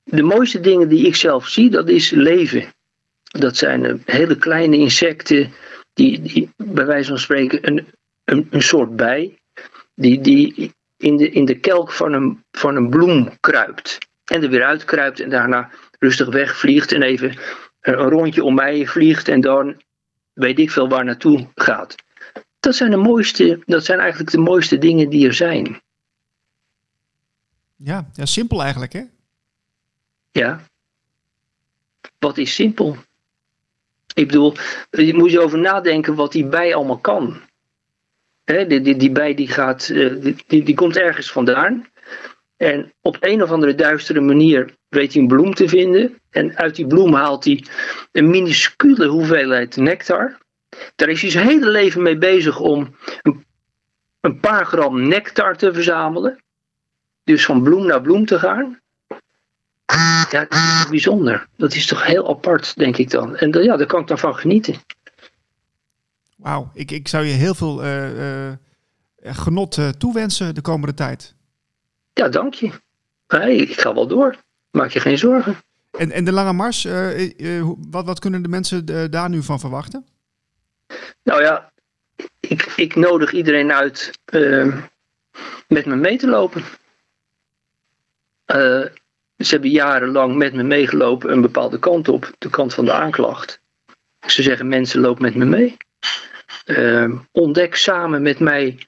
de 0.05 0.23
mooiste 0.23 0.61
dingen 0.61 0.89
die 0.89 1.07
ik 1.07 1.17
zelf 1.17 1.49
zie, 1.49 1.71
dat 1.71 1.89
is 1.89 2.11
leven. 2.11 2.65
Dat 3.23 3.57
zijn 3.57 3.85
eh, 3.85 3.95
hele 4.05 4.37
kleine 4.37 4.77
insecten, 4.77 5.53
die, 5.93 6.23
die 6.23 6.51
bij 6.57 6.87
wijze 6.87 7.09
van 7.09 7.19
spreken 7.19 7.59
een, 8.25 8.47
een, 8.51 8.63
soort 8.63 8.97
bij, 8.97 9.39
die, 9.95 10.21
die 10.21 10.73
in, 10.97 11.17
de, 11.17 11.31
in 11.31 11.45
de 11.45 11.59
kelk 11.59 11.93
van 11.93 12.13
een, 12.13 12.45
van 12.51 12.77
een 12.77 12.89
bloem 12.89 13.37
kruipt. 13.41 13.99
En 14.25 14.43
er 14.43 14.51
weer 14.51 14.65
uitkruipt 14.65 15.21
en 15.21 15.31
daarna 15.31 15.71
rustig 15.99 16.29
wegvliegt 16.29 16.93
en 16.93 17.03
even 17.03 17.37
een 17.81 17.95
rondje 17.95 18.45
om 18.45 18.55
mij 18.55 18.87
vliegt 18.87 19.29
en 19.29 19.41
dan 19.41 19.83
weet 20.33 20.59
ik 20.59 20.71
veel 20.71 20.89
waar 20.89 21.05
naartoe 21.05 21.47
gaat. 21.55 21.95
Dat 22.61 22.75
zijn 22.75 22.91
de 22.91 22.97
mooiste, 22.97 23.63
dat 23.65 23.85
zijn 23.85 23.99
eigenlijk 23.99 24.31
de 24.31 24.39
mooiste 24.39 24.79
dingen 24.79 25.09
die 25.09 25.27
er 25.27 25.35
zijn. 25.35 25.81
Ja, 27.79 28.11
ja 28.13 28.27
simpel 28.27 28.63
eigenlijk, 28.63 28.93
hè? 28.93 29.03
Ja. 30.31 30.61
Wat 32.19 32.39
is 32.39 32.55
simpel? 32.55 32.97
Ik 34.15 34.27
bedoel, 34.27 34.55
je 34.91 35.15
moet 35.15 35.31
je 35.31 35.41
over 35.41 35.59
nadenken 35.59 36.15
wat 36.15 36.33
die 36.33 36.47
bij 36.47 36.75
allemaal 36.75 36.99
kan. 36.99 37.41
Hè, 38.45 38.67
die, 38.67 38.81
die, 38.81 38.97
die 38.97 39.11
bij 39.11 39.35
die 39.35 39.49
gaat, 39.49 39.89
eh, 39.89 40.35
die, 40.47 40.65
die 40.65 40.75
komt 40.75 40.97
ergens 40.97 41.33
vandaan. 41.33 41.87
En 42.57 42.93
op 43.01 43.17
een 43.21 43.43
of 43.43 43.51
andere 43.51 43.75
duistere 43.75 44.21
manier 44.21 44.75
weet 44.89 45.13
hij 45.13 45.23
een 45.23 45.29
bloem 45.29 45.55
te 45.55 45.69
vinden. 45.69 46.21
En 46.31 46.57
uit 46.57 46.75
die 46.75 46.87
bloem 46.87 47.15
haalt 47.15 47.45
hij 47.45 47.65
een 48.13 48.31
minuscule 48.31 49.07
hoeveelheid 49.07 49.77
nectar. 49.77 50.39
Daar 50.95 51.09
is 51.09 51.21
hij 51.21 51.31
zijn 51.31 51.47
hele 51.47 51.69
leven 51.69 52.03
mee 52.03 52.19
bezig 52.19 52.61
om 52.61 52.97
een 53.23 53.47
een 54.21 54.41
paar 54.41 54.67
gram 54.67 55.09
nectar 55.09 55.57
te 55.57 55.73
verzamelen. 55.73 56.43
Dus 57.29 57.45
van 57.45 57.63
bloem 57.63 57.87
naar 57.87 58.01
bloem 58.01 58.27
te 58.27 58.39
gaan. 58.39 58.81
Ja, 60.31 60.45
dat 60.45 60.53
is 60.53 60.79
toch 60.81 60.91
bijzonder. 60.91 61.47
Dat 61.57 61.75
is 61.75 61.87
toch 61.87 62.07
heel 62.07 62.29
apart, 62.29 62.77
denk 62.77 62.97
ik 62.97 63.11
dan. 63.11 63.37
En 63.37 63.63
ja, 63.63 63.77
daar 63.77 63.87
kan 63.87 64.01
ik 64.01 64.07
dan 64.07 64.19
van 64.19 64.35
genieten. 64.35 64.75
Wauw, 66.37 66.71
ik, 66.75 66.91
ik 66.91 67.09
zou 67.09 67.25
je 67.25 67.33
heel 67.33 67.55
veel 67.55 67.85
uh, 67.85 68.49
uh, 68.49 68.53
genot 69.23 69.77
uh, 69.77 69.89
toewensen 69.89 70.55
de 70.55 70.61
komende 70.61 70.95
tijd. 70.95 71.35
Ja, 72.13 72.29
dank 72.29 72.55
je. 72.55 72.71
Hey, 73.27 73.57
ik 73.57 73.81
ga 73.81 73.95
wel 73.95 74.07
door. 74.07 74.37
Maak 74.71 74.91
je 74.91 75.01
geen 75.01 75.19
zorgen. 75.19 75.57
En, 75.91 76.11
en 76.11 76.25
de 76.25 76.33
Lange 76.33 76.53
Mars, 76.53 76.87
wat, 77.91 78.05
wat 78.05 78.19
kunnen 78.19 78.43
de 78.43 78.49
mensen 78.49 79.11
daar 79.11 79.29
nu 79.29 79.43
van 79.43 79.61
verwachten? 79.61 80.07
Nou 81.23 81.43
ja, 81.43 81.73
ik, 82.41 82.73
ik 82.77 82.95
nodig 82.95 83.33
iedereen 83.33 83.73
uit 83.73 84.19
met 85.69 85.87
me 85.87 85.97
mee 85.97 86.19
te 86.19 86.27
lopen. 86.27 86.65
Ze 88.49 89.49
hebben 89.49 89.71
jarenlang 89.71 90.37
met 90.37 90.55
me 90.55 90.63
meegelopen 90.63 91.33
een 91.33 91.41
bepaalde 91.41 91.79
kant 91.79 92.09
op, 92.09 92.33
de 92.39 92.51
kant 92.51 92.75
van 92.75 92.85
de 92.85 92.93
aanklacht. 92.93 93.61
Ze 94.27 94.43
zeggen 94.43 94.69
mensen 94.69 95.01
loop 95.01 95.19
met 95.19 95.35
me 95.35 95.45
mee. 95.45 95.77
Uh, 96.67 97.19
ontdek 97.33 97.77
samen 97.77 98.23
met 98.23 98.39
mij 98.39 98.87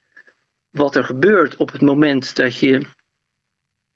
wat 0.69 0.95
er 0.95 1.03
gebeurt 1.03 1.55
op 1.55 1.71
het 1.71 1.81
moment 1.81 2.35
dat 2.35 2.59
je 2.59 2.85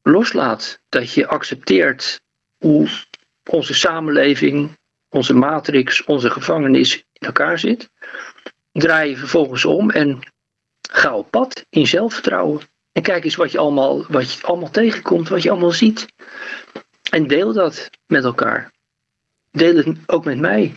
loslaat, 0.02 0.80
dat 0.90 1.14
je 1.14 1.28
accepteert 1.28 2.22
hoe 2.58 2.88
onze 3.50 3.74
samenleving, 3.74 4.78
onze 5.10 5.34
matrix, 5.34 6.04
onze 6.04 6.30
gevangenis 6.30 6.96
in 6.96 7.28
elkaar 7.28 7.60
zit. 7.60 7.90
Draai 8.72 9.10
je 9.10 9.18
vervolgens 9.18 9.66
om 9.66 9.90
en 9.90 10.20
ga 10.90 11.16
op 11.16 11.32
pad 11.32 11.66
in 11.70 11.88
zelfvertrouwen. 11.88 12.62
En 12.96 13.02
kijk 13.02 13.24
eens 13.24 13.36
wat 13.36 13.52
je 13.52 13.58
allemaal, 13.58 14.06
wat 14.08 14.34
je 14.34 14.44
allemaal 14.44 14.70
tegenkomt, 14.70 15.30
wat 15.30 15.44
je 15.44 15.50
allemaal 15.50 15.72
ziet. 15.72 16.06
En 17.10 17.28
deel 17.28 17.54
dat 17.54 17.90
met 18.08 18.24
elkaar. 18.24 18.72
Deel 19.52 19.76
het 19.76 19.98
ook 20.06 20.26
met 20.26 20.40
mij. 20.40 20.76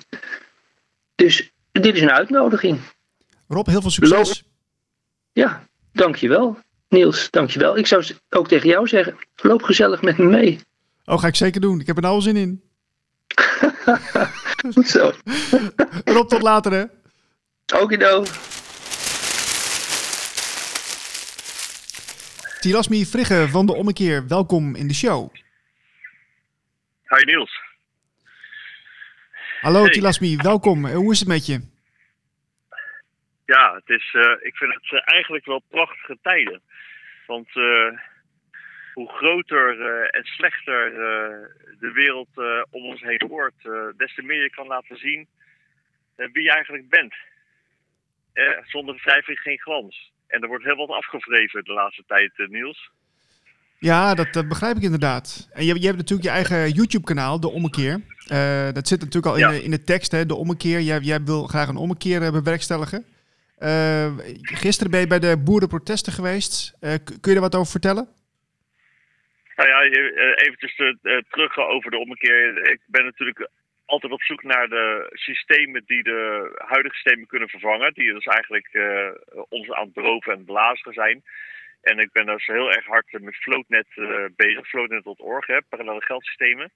Dus 1.15 1.53
dit 1.73 1.95
is 1.95 2.01
een 2.01 2.11
uitnodiging. 2.11 2.81
Rob, 3.49 3.67
heel 3.67 3.81
veel 3.81 3.91
succes. 3.91 4.29
Loop. 4.29 4.51
Ja, 5.33 5.67
dankjewel. 5.93 6.59
Niels, 6.89 7.31
dankjewel. 7.31 7.77
Ik 7.77 7.87
zou 7.87 8.05
ook 8.31 8.49
tegen 8.49 8.69
jou 8.69 8.89
zeggen, 8.89 9.17
loop 9.37 9.63
gezellig 9.63 10.03
met 10.03 10.19
me 10.19 10.25
mee. 10.25 10.61
Oh, 11.05 11.19
ga 11.19 11.27
ik 11.27 11.37
zeker 11.37 11.61
doen. 11.61 11.81
Ik 11.81 11.87
heb 11.87 11.97
er 11.97 12.03
nou 12.03 12.15
al 12.15 12.21
zin 12.21 12.37
in. 12.37 12.63
Goed 14.75 14.89
zo. 14.89 15.13
Rob, 16.15 16.29
tot 16.29 16.43
later 16.43 16.73
hè. 16.73 16.85
Okido. 17.81 18.25
Tilasmi 22.61 23.05
Frigge 23.05 23.49
van 23.49 23.67
de 23.67 23.75
Ommekeer, 23.75 24.29
welkom 24.29 24.75
in 24.75 24.89
de 24.89 24.95
show. 24.95 25.35
Hi 27.05 27.25
Niels. 27.25 27.61
Hallo 29.61 29.83
hey. 29.83 29.91
Tilasmi, 29.91 30.37
welkom. 30.37 30.87
Hoe 30.87 31.13
is 31.13 31.19
het 31.19 31.29
met 31.29 31.47
je? 31.47 31.61
Ja, 33.47 33.75
het 33.75 33.89
is, 33.89 34.13
uh, 34.15 34.23
ik 34.41 34.57
vind 34.57 34.75
het 34.75 34.93
uh, 34.93 35.01
eigenlijk 35.05 35.45
wel 35.45 35.63
prachtige 35.69 36.19
tijden. 36.23 36.61
Want 37.27 37.49
uh, 37.55 37.99
hoe 38.95 39.09
groter 39.09 39.81
en 40.11 40.25
slechter 40.25 40.93
de 41.81 41.93
wereld 41.93 42.29
om 42.71 42.85
ons 42.85 43.03
heen 43.03 43.25
wordt, 43.29 43.63
des 43.97 44.15
te 44.15 44.23
meer 44.23 44.43
je 44.43 44.51
kan 44.51 44.67
laten 44.67 44.97
zien 44.97 45.29
wie 46.17 46.43
je 46.43 46.53
eigenlijk 46.53 46.89
bent. 46.89 47.15
zonder 48.67 49.01
wrijving 49.05 49.39
geen 49.39 49.61
glans. 49.61 50.13
En 50.29 50.43
er 50.43 50.49
wordt 50.49 50.65
heel 50.65 50.77
wat 50.77 50.89
afgevreven 50.89 51.65
de 51.65 51.73
laatste 51.73 52.03
tijd, 52.07 52.33
Niels. 52.37 52.91
Ja, 53.79 54.15
dat, 54.15 54.33
dat, 54.33 54.49
begrijp 54.49 54.77
ik 54.77 54.83
inderdaad. 54.83 55.49
En 55.53 55.65
je, 55.65 55.81
je 55.81 55.87
hebt 55.87 55.97
natuurlijk 55.97 56.29
je 56.29 56.35
eigen 56.35 56.71
YouTube-kanaal, 56.71 57.41
De 57.41 57.51
Ommekeer. 57.51 58.01
dat 58.73 58.89
zit 58.89 59.01
natuurlijk 59.01 59.27
al 59.27 59.37
in, 59.37 59.49
de, 59.49 59.63
in 59.63 59.71
de 59.71 59.85
tekst, 59.85 60.13
hè, 60.13 60.27
De 60.27 60.35
Ommekeer. 60.35 60.81
Jij, 60.81 60.99
jij 60.99 61.23
wil 61.23 61.47
graag 61.47 61.69
een 61.69 61.77
ommekeer 61.77 62.33
bewerkstelligen. 62.33 63.05
Uh, 63.59 64.13
gisteren 64.43 64.91
ben 64.91 65.01
je 65.01 65.07
bij 65.07 65.19
de 65.19 65.43
boerenprotesten 65.45 66.13
geweest. 66.13 66.77
Uh, 66.81 66.95
kun 67.05 67.31
je 67.31 67.35
er 67.35 67.41
wat 67.41 67.55
over 67.55 67.71
vertellen? 67.71 68.09
Nou 69.57 69.69
ja, 69.69 69.83
eventjes 70.35 70.77
terug 71.31 71.59
over 71.59 71.91
de 71.91 71.99
ommekeer. 71.99 72.71
Ik 72.71 72.81
ben 72.87 73.05
natuurlijk 73.05 73.51
altijd 73.89 74.13
op 74.13 74.23
zoek 74.23 74.43
naar 74.43 74.69
de 74.69 75.07
systemen 75.11 75.83
die 75.87 76.03
de 76.03 76.53
huidige 76.57 76.95
systemen 76.95 77.27
kunnen 77.27 77.49
vervangen. 77.49 77.95
Die 77.95 78.13
dus 78.13 78.25
eigenlijk 78.25 78.69
ons 79.49 79.71
aan 79.71 79.91
het 79.95 80.27
en 80.27 80.45
blazen 80.45 80.93
zijn. 80.93 81.23
En 81.83 81.99
ik 81.99 82.13
ben 82.13 82.27
dus 82.27 82.47
heel 82.47 82.73
erg 82.73 82.87
hard 82.87 83.21
met 83.21 83.37
Floatnet 83.37 83.87
bezig. 84.37 84.69
Floatnet.org, 84.69 85.47
parallele 85.69 86.03
geldsystemen. 86.03 86.71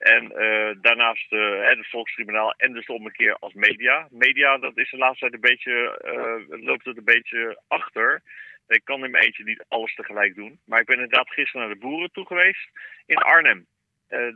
En 0.00 0.24
uh, 0.24 0.70
daarnaast 0.80 1.32
uh, 1.32 1.68
het 1.68 1.86
Volkstribunaal 1.88 2.54
en 2.56 2.72
dus 2.72 2.86
de 2.86 2.92
ommekeer 2.92 3.36
als 3.38 3.52
media. 3.52 4.08
Media, 4.10 4.58
dat 4.58 4.78
is 4.78 4.90
de 4.90 4.96
laatste 4.96 5.20
tijd 5.20 5.32
een 5.34 5.50
beetje, 5.50 6.02
uh, 6.04 6.64
loopt 6.66 6.84
het 6.84 6.96
een 6.96 7.04
beetje 7.04 7.60
achter. 7.68 8.22
Ik 8.68 8.84
kan 8.84 9.04
in 9.04 9.10
mijn 9.10 9.24
eentje 9.24 9.44
niet 9.44 9.64
alles 9.68 9.94
tegelijk 9.94 10.34
doen. 10.34 10.60
Maar 10.64 10.80
ik 10.80 10.86
ben 10.86 10.94
inderdaad 10.94 11.30
gisteren 11.30 11.66
naar 11.66 11.74
de 11.74 11.80
boeren 11.80 12.12
toe 12.12 12.26
geweest 12.26 12.68
in 13.06 13.16
Arnhem. 13.16 13.66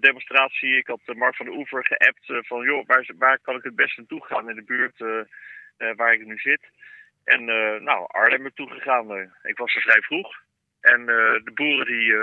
Demonstratie, 0.00 0.76
ik 0.76 0.86
had 0.86 1.00
Mark 1.16 1.36
van 1.36 1.46
de 1.46 1.52
Oever 1.52 1.86
geappt 1.86 2.46
van 2.46 2.64
joh, 2.64 2.86
waar, 2.86 3.10
waar 3.18 3.38
kan 3.38 3.56
ik 3.56 3.62
het 3.62 3.76
beste 3.76 4.00
naartoe 4.00 4.24
gaan 4.24 4.50
in 4.50 4.56
de 4.56 4.64
buurt 4.64 4.98
waar 5.96 6.12
ik 6.12 6.26
nu 6.26 6.38
zit. 6.38 6.60
En 7.24 7.44
nou, 7.84 8.06
Arnhem 8.06 8.54
toe 8.54 8.70
gegaan. 8.70 9.32
ik 9.42 9.56
was 9.56 9.74
er 9.74 9.82
vrij 9.82 10.00
vroeg. 10.00 10.42
En 10.80 11.06
de 11.06 11.50
boeren 11.54 11.86
die 11.86 12.14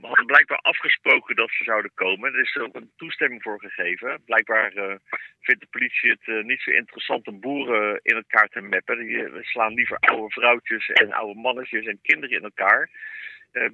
hadden 0.00 0.26
blijkbaar 0.26 0.58
afgesproken 0.58 1.36
dat 1.36 1.50
ze 1.50 1.64
zouden 1.64 1.90
komen. 1.94 2.34
Er 2.34 2.40
is 2.40 2.56
ook 2.56 2.74
een 2.74 2.92
toestemming 2.96 3.42
voor 3.42 3.60
gegeven. 3.60 4.22
Blijkbaar 4.24 4.70
vindt 5.40 5.60
de 5.60 5.66
politie 5.70 6.10
het 6.10 6.44
niet 6.44 6.60
zo 6.60 6.70
interessant 6.70 7.26
om 7.26 7.40
boeren 7.40 8.00
in 8.02 8.16
elkaar 8.16 8.48
te 8.48 8.60
mappen. 8.60 8.98
Die 8.98 9.44
slaan 9.44 9.74
liever 9.74 9.98
oude 9.98 10.32
vrouwtjes 10.32 10.88
en 10.88 11.12
oude 11.12 11.40
mannetjes 11.40 11.86
en 11.86 11.98
kinderen 12.02 12.36
in 12.36 12.44
elkaar. 12.44 12.90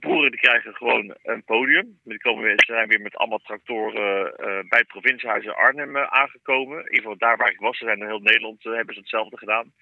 Boeren 0.01 0.31
die 0.31 0.41
krijgen 0.41 0.75
gewoon 0.75 1.15
een 1.23 1.45
podium. 1.45 1.99
Die 2.05 2.19
komen 2.19 2.43
weer, 2.43 2.55
ze 2.57 2.73
zijn 2.73 2.89
weer 2.89 3.01
met 3.01 3.17
allemaal 3.17 3.39
tractoren 3.39 4.35
bij 4.69 4.79
het 4.79 4.87
provinciehuis 4.87 5.45
in 5.45 5.55
Arnhem 5.55 5.97
aangekomen. 5.97 6.79
In 6.79 6.85
ieder 6.85 7.03
geval 7.03 7.17
daar 7.17 7.37
waar 7.37 7.51
ik 7.51 7.59
was. 7.61 7.79
Ze 7.79 7.85
zijn 7.85 7.99
in 7.99 8.07
heel 8.07 8.21
Nederland 8.21 8.63
hebben 8.63 8.95
ze 8.95 9.01
hetzelfde 9.01 9.39
gedaan. 9.39 9.73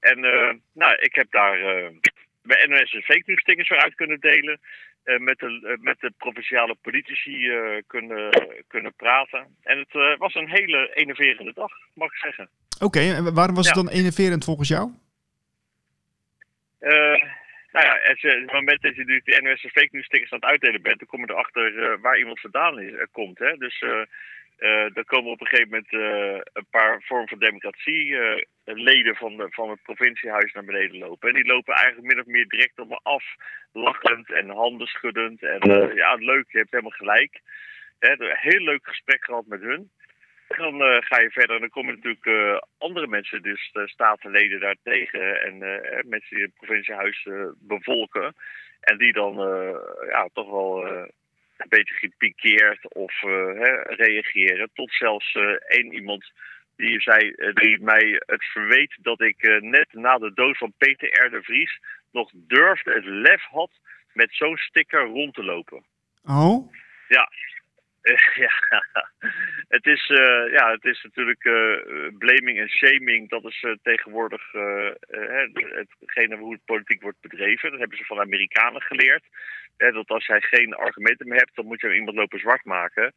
En 0.00 0.20
nou, 0.72 0.94
ik 0.94 1.14
heb 1.14 1.30
daar 1.30 1.58
bij 2.42 2.66
NOS 2.66 2.92
een 2.92 3.02
fake 3.02 3.22
news 3.26 3.40
stickers 3.40 3.68
weer 3.68 3.82
uit 3.82 3.94
kunnen 3.94 4.20
delen. 4.20 4.60
Uh, 5.04 5.18
met, 5.18 5.38
de, 5.38 5.60
uh, 5.62 5.84
met 5.84 6.00
de 6.00 6.12
provinciale 6.16 6.76
politici 6.82 7.48
uh, 7.48 7.82
kunnen, 7.86 8.28
kunnen 8.66 8.94
praten. 8.94 9.56
En 9.62 9.78
het 9.78 10.18
was 10.18 10.34
een 10.34 10.48
hele 10.48 10.94
enerverende 10.94 11.52
dag, 11.54 11.72
mag 11.94 12.12
ik 12.12 12.18
zeggen. 12.18 12.48
Oké, 12.74 12.84
okay, 12.84 13.14
en 13.14 13.34
waarom 13.34 13.54
was 13.54 13.68
ja. 13.68 13.72
het 13.72 13.84
dan 13.84 13.94
enerverend 13.94 14.44
volgens 14.44 14.68
jou? 14.68 14.90
Nou 17.72 17.86
ja, 17.86 18.10
op 18.10 18.20
het 18.20 18.52
moment 18.52 18.82
dat 18.82 18.96
je 18.96 19.04
nu 19.04 19.20
de 19.24 19.40
NOS 19.42 19.60
fake 19.60 19.88
news 19.90 20.04
stickers 20.04 20.32
aan 20.32 20.38
het 20.40 20.48
uitdelen 20.48 20.82
bent, 20.82 20.98
dan 20.98 21.08
kom 21.08 21.20
je 21.20 21.30
erachter 21.30 22.00
waar 22.00 22.18
iemand 22.18 22.40
vandaan 22.40 22.80
is, 22.80 23.06
komt. 23.12 23.38
Hè? 23.38 23.56
Dus 23.56 23.80
uh, 23.80 24.86
dan 24.92 25.04
komen 25.04 25.30
op 25.30 25.40
een 25.40 25.46
gegeven 25.46 25.70
moment 25.70 25.92
een 26.52 26.66
paar 26.70 27.02
vormen 27.02 27.28
van 27.28 27.38
democratie 27.38 28.16
leden 28.64 29.16
van, 29.16 29.36
de, 29.36 29.46
van 29.50 29.70
het 29.70 29.82
provinciehuis 29.82 30.52
naar 30.52 30.64
beneden 30.64 30.98
lopen. 30.98 31.28
En 31.28 31.34
die 31.34 31.46
lopen 31.46 31.74
eigenlijk 31.74 32.06
min 32.06 32.20
of 32.20 32.26
meer 32.26 32.48
direct 32.48 32.78
op 32.78 32.88
me 32.88 33.00
af, 33.02 33.24
lachend 33.72 34.32
en 34.32 34.48
handen 34.48 34.86
schuddend. 34.86 35.42
En 35.42 35.94
ja, 35.94 36.14
leuk, 36.14 36.44
je 36.48 36.58
hebt 36.58 36.70
helemaal 36.70 36.90
gelijk. 36.90 37.40
Hè, 37.98 38.14
heel 38.18 38.60
leuk 38.60 38.86
gesprek 38.86 39.24
gehad 39.24 39.46
met 39.46 39.60
hun. 39.60 39.90
Dan 40.56 41.02
ga 41.02 41.20
je 41.20 41.30
verder 41.30 41.54
en 41.54 41.60
dan 41.60 41.70
komen 41.70 41.94
natuurlijk 41.94 42.62
andere 42.78 43.06
mensen, 43.06 43.42
dus 43.42 43.70
de 43.72 43.88
statenleden 43.88 44.60
daartegen 44.60 45.42
en 45.42 45.58
mensen 46.08 46.36
die 46.36 46.44
het 46.44 46.54
provinciehuis 46.54 47.28
bevolken. 47.58 48.34
En 48.80 48.98
die 48.98 49.12
dan 49.12 49.34
ja, 50.08 50.28
toch 50.32 50.50
wel 50.50 50.86
een 51.56 51.68
beetje 51.68 51.94
gepikeerd 51.94 52.94
of 52.94 53.20
hè, 53.20 53.82
reageren. 53.82 54.70
Tot 54.74 54.92
zelfs 54.92 55.34
één 55.66 55.92
iemand 55.92 56.32
die, 56.76 57.00
zei, 57.00 57.34
die 57.54 57.80
mij 57.80 58.22
het 58.26 58.44
verweet 58.44 58.96
dat 59.02 59.20
ik 59.20 59.60
net 59.60 59.92
na 59.92 60.18
de 60.18 60.32
dood 60.34 60.58
van 60.58 60.72
Peter 60.78 61.26
R. 61.26 61.30
de 61.30 61.42
Vries 61.42 61.80
nog 62.12 62.30
durfde, 62.32 62.92
het 62.92 63.04
lef 63.04 63.44
had 63.44 63.70
met 64.12 64.34
zo'n 64.34 64.56
sticker 64.56 65.00
rond 65.00 65.34
te 65.34 65.44
lopen. 65.44 65.84
Oh? 66.24 66.72
Ja. 67.08 67.28
ja, 68.46 68.52
het 69.68 69.86
is, 69.86 70.06
ja, 70.50 70.70
het 70.70 70.84
is 70.84 71.02
natuurlijk 71.02 71.42
blaming 72.18 72.58
en 72.58 72.68
shaming. 72.68 73.28
Dat 73.28 73.44
is 73.44 73.66
tegenwoordig 73.82 74.52
hetgene 76.00 76.36
hoe 76.36 76.52
het 76.52 76.64
politiek 76.64 77.02
wordt 77.02 77.20
bedreven. 77.20 77.70
Dat 77.70 77.78
hebben 77.78 77.98
ze 77.98 78.04
van 78.04 78.20
Amerikanen 78.20 78.82
geleerd. 78.82 79.24
Dat 79.76 80.08
als 80.08 80.26
jij 80.26 80.40
geen 80.40 80.74
argumenten 80.74 81.28
meer 81.28 81.38
hebt, 81.38 81.56
dan 81.56 81.66
moet 81.66 81.80
je 81.80 81.94
iemand 81.94 82.16
lopen 82.16 82.38
zwart 82.38 82.64
maken. 82.64 83.14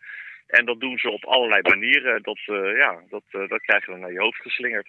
En 0.48 0.66
dat 0.66 0.80
doen 0.80 0.98
ze 0.98 1.10
op 1.10 1.26
allerlei 1.26 1.62
manieren. 1.62 2.24
Dat, 2.24 2.40
uh, 2.46 2.78
ja, 2.78 3.00
dat, 3.10 3.24
uh, 3.32 3.50
dat 3.50 3.62
krijg 3.62 3.86
je 3.86 3.92
dan 3.92 4.00
naar 4.00 4.12
je 4.12 4.20
hoofd 4.20 4.42
geslingerd. 4.42 4.88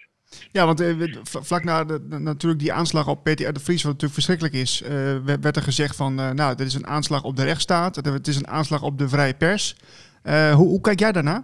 Ja, 0.51 0.65
want 0.65 0.81
uh, 0.81 1.07
vlak 1.23 1.63
na 1.63 1.83
de, 1.83 1.99
natuurlijk 2.19 2.61
die 2.61 2.73
aanslag 2.73 3.07
op 3.07 3.23
PTR 3.23 3.51
de 3.51 3.59
Vries, 3.59 3.83
wat 3.83 3.91
natuurlijk 3.91 4.13
verschrikkelijk 4.13 4.53
is, 4.53 4.81
werd 5.41 5.55
er 5.55 5.61
gezegd 5.61 5.95
van, 5.95 6.15
nou, 6.15 6.55
dit 6.55 6.67
is 6.67 6.73
een 6.73 6.87
aanslag 6.87 7.23
op 7.23 7.35
de 7.35 7.43
rechtsstaat, 7.43 7.95
het 7.95 8.27
is 8.27 8.35
een 8.35 8.47
aanslag 8.47 8.83
op 8.83 8.97
de 8.97 9.09
vrije 9.09 9.35
pers. 9.35 9.75
hoe, 10.23 10.67
hoe 10.67 10.81
kijk 10.81 10.99
jij 10.99 11.11
daarna? 11.11 11.43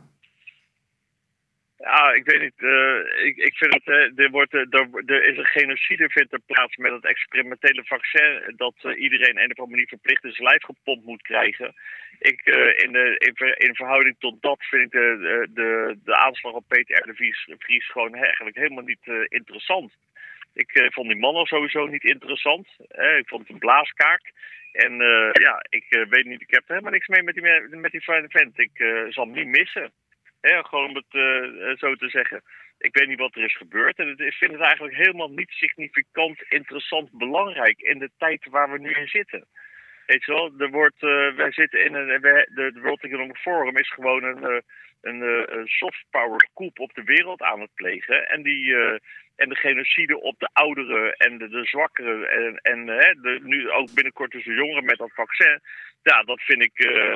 Ja, 1.78 2.14
ik 2.14 2.26
weet 2.26 2.42
niet. 2.42 2.62
Ik, 3.24 3.38
ik 3.38 3.56
vind 3.56 3.74
het. 3.74 3.88
Er, 4.20 4.30
wordt, 4.30 4.54
er, 4.54 4.68
er, 5.06 5.24
is 5.24 5.38
een 5.38 5.46
genocide 5.46 6.10
vindt 6.10 6.34
er 6.34 6.40
plaats 6.46 6.76
met 6.78 6.92
het 6.92 7.06
experimentele 7.06 7.84
vaccin. 7.86 8.54
Dat 8.56 8.76
iedereen 8.98 9.38
een 9.38 9.52
of 9.52 9.58
andere 9.58 9.70
manier 9.70 9.88
verplicht 9.88 10.24
in 10.24 10.32
zijn 10.32 10.48
lijf 10.48 10.64
gepompt 10.64 11.06
moet 11.06 11.22
krijgen. 11.22 11.74
Ik, 12.20 12.46
in, 12.84 12.92
de, 12.92 13.16
in, 13.18 13.68
in, 13.68 13.76
verhouding 13.76 14.16
tot 14.20 14.42
dat 14.42 14.64
vind 14.64 14.84
ik 14.84 14.92
de, 14.92 15.48
de, 15.54 15.98
de 16.04 16.16
aanslag 16.16 16.54
op 16.54 16.68
PTR 16.68 17.06
de 17.06 17.36
Vries, 17.58 17.92
gewoon 17.92 18.16
eigenlijk 18.16 18.56
helemaal 18.56 18.84
niet 18.84 19.08
interessant. 19.28 19.94
Ik 20.54 20.90
vond 20.94 21.08
die 21.08 21.20
man 21.20 21.36
al 21.36 21.46
sowieso 21.46 21.86
niet 21.86 22.04
interessant. 22.04 22.68
ik 23.18 23.28
vond 23.28 23.42
het 23.42 23.50
een 23.50 23.60
blaaskaak. 23.60 24.32
En 24.72 24.94
ja, 25.32 25.66
ik 25.70 26.06
weet 26.10 26.26
niet, 26.26 26.42
ik 26.42 26.52
heb 26.52 26.68
helemaal 26.68 26.92
niks 26.92 27.08
mee 27.08 27.24
met 27.24 27.36
die, 27.36 27.78
met 27.78 27.92
die 27.92 28.04
vent. 28.04 28.60
Ik 28.60 28.72
zal 29.10 29.26
hem 29.26 29.34
niet 29.34 29.48
missen. 29.48 29.92
Gewoon 30.42 30.90
om 30.90 30.96
het 30.96 31.80
zo 31.80 31.96
te 31.96 32.10
zeggen. 32.10 32.42
Ik 32.80 32.98
weet 32.98 33.08
niet 33.08 33.20
wat 33.20 33.36
er 33.36 33.44
is 33.44 33.58
gebeurd. 33.58 33.98
En 33.98 34.18
ik 34.18 34.34
vind 34.34 34.52
het 34.52 34.62
eigenlijk 34.62 34.96
helemaal 34.96 35.30
niet 35.30 35.50
significant, 35.50 36.42
interessant, 36.50 37.12
belangrijk 37.12 37.80
in 37.80 38.00
de 38.00 38.10
tijd 38.18 38.46
waar 38.50 38.72
we 38.72 38.80
nu 38.80 38.94
in 38.94 39.08
zitten. 39.08 39.46
Weet 40.10 40.26
je 40.26 40.34
wel, 40.34 40.52
er 40.58 40.70
wordt, 40.70 41.02
uh, 41.02 41.36
wij 41.36 41.52
zitten 41.52 41.86
in 41.86 41.94
een. 41.94 42.22
De, 42.22 42.72
World 42.82 43.04
Economic 43.04 43.38
Forum 43.38 43.78
is 43.78 43.92
gewoon 43.92 44.24
een, 44.24 44.44
uh, 44.44 44.60
een, 45.02 45.22
een 45.58 45.68
soft 45.68 46.06
power 46.10 46.50
coup 46.54 46.80
op 46.80 46.94
de 46.94 47.04
wereld 47.04 47.42
aan 47.42 47.62
het 47.62 47.74
plegen. 47.74 48.30
En, 48.30 48.42
die, 48.42 48.76
en 49.36 49.50
de 49.50 49.56
genocide 49.56 50.22
op 50.22 50.40
de 50.40 50.50
ouderen 50.54 51.14
en 51.14 51.38
de, 51.38 51.50
de 51.50 51.66
zwakkeren. 51.66 52.32
En, 52.32 52.58
en 52.58 52.86
de, 52.86 53.40
nu 53.44 53.72
ook 53.72 53.94
binnenkort 53.94 54.32
dus 54.32 54.46
de 54.46 54.54
jongeren 54.54 54.86
met 54.86 54.98
dat 54.98 55.14
vaccin. 55.14 55.62
Ja, 56.04 56.24
dat 56.24 56.42
vind 56.42 56.64
ik. 56.64 56.72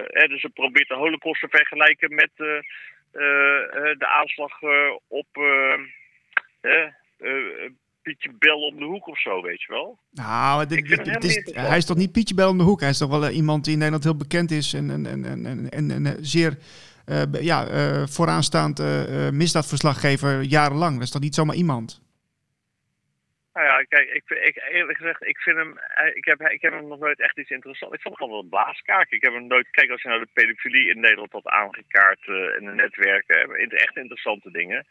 Hè, 0.07 0.27
dus 0.27 0.41
ze 0.41 0.49
probeert 0.49 0.87
de 0.87 0.95
Holocaust 0.95 1.41
te 1.41 1.47
vergelijken 1.49 2.15
met 2.15 2.31
eh, 3.13 3.61
eh, 3.61 3.97
de 3.97 4.07
aanslag 4.07 4.61
eh, 4.61 4.93
op 5.07 5.27
Pietje 8.03 8.31
Bel 8.39 8.59
om 8.59 8.79
de 8.79 8.85
hoek 8.85 9.07
of 9.07 9.19
zo, 9.19 9.41
weet 9.41 9.61
je 9.61 9.71
wel. 9.71 9.99
Nou, 10.11 10.65
dit, 10.65 10.87
dit, 10.87 11.23
is, 11.23 11.51
hij 11.53 11.77
is 11.77 11.85
toch 11.85 11.97
niet 11.97 12.11
Pietje 12.11 12.35
Bel 12.35 12.49
om 12.49 12.57
de 12.57 12.63
hoek? 12.63 12.79
Hij 12.79 12.89
is 12.89 12.97
toch 12.97 13.09
wel 13.09 13.29
iemand 13.29 13.63
die 13.63 13.73
in 13.73 13.79
Nederland 13.79 14.03
heel 14.03 14.17
bekend 14.17 14.51
is 14.51 14.73
en, 14.73 14.89
en, 14.89 15.05
en, 15.05 15.45
en, 15.45 15.69
en, 15.69 15.91
en 15.91 16.25
zeer 16.25 16.57
uh, 17.09 17.21
ja, 17.41 17.67
uh, 17.67 18.07
vooraanstaand 18.07 18.79
misdaadverslaggever 19.31 20.41
jarenlang. 20.41 20.93
Dat 20.93 21.03
is 21.03 21.11
toch 21.11 21.21
niet 21.21 21.35
zomaar 21.35 21.55
iemand? 21.55 22.01
Nou 23.53 23.65
ja, 23.65 23.83
kijk, 23.83 24.09
ik, 24.09 24.29
ik, 24.29 24.55
eerlijk 24.71 24.97
gezegd, 24.97 25.25
ik 25.25 25.37
vind 25.37 25.57
hem, 25.57 25.77
eh, 25.77 26.15
ik 26.15 26.25
heb, 26.25 26.41
ik 26.41 26.61
heb 26.61 26.73
hem 26.73 26.87
nog 26.87 26.99
nooit 26.99 27.19
echt 27.19 27.37
iets 27.37 27.49
interessants. 27.49 27.95
Ik 27.95 28.01
vond 28.01 28.17
hem 28.17 28.27
gewoon 28.27 28.33
wel 28.33 28.43
een 28.43 28.57
blaaskaak. 28.57 29.11
Ik 29.11 29.23
heb 29.23 29.33
hem 29.33 29.47
nooit, 29.47 29.69
kijk, 29.69 29.89
als 29.89 30.01
je 30.01 30.07
nou 30.07 30.19
de 30.19 30.29
pedofilie 30.33 30.89
in 30.89 30.99
Nederland 30.99 31.31
had 31.31 31.47
aangekaart 31.47 32.27
in 32.59 32.65
de 32.65 32.73
netwerken, 32.75 33.49
echt 33.69 33.97
interessante 33.97 34.51
dingen. 34.51 34.85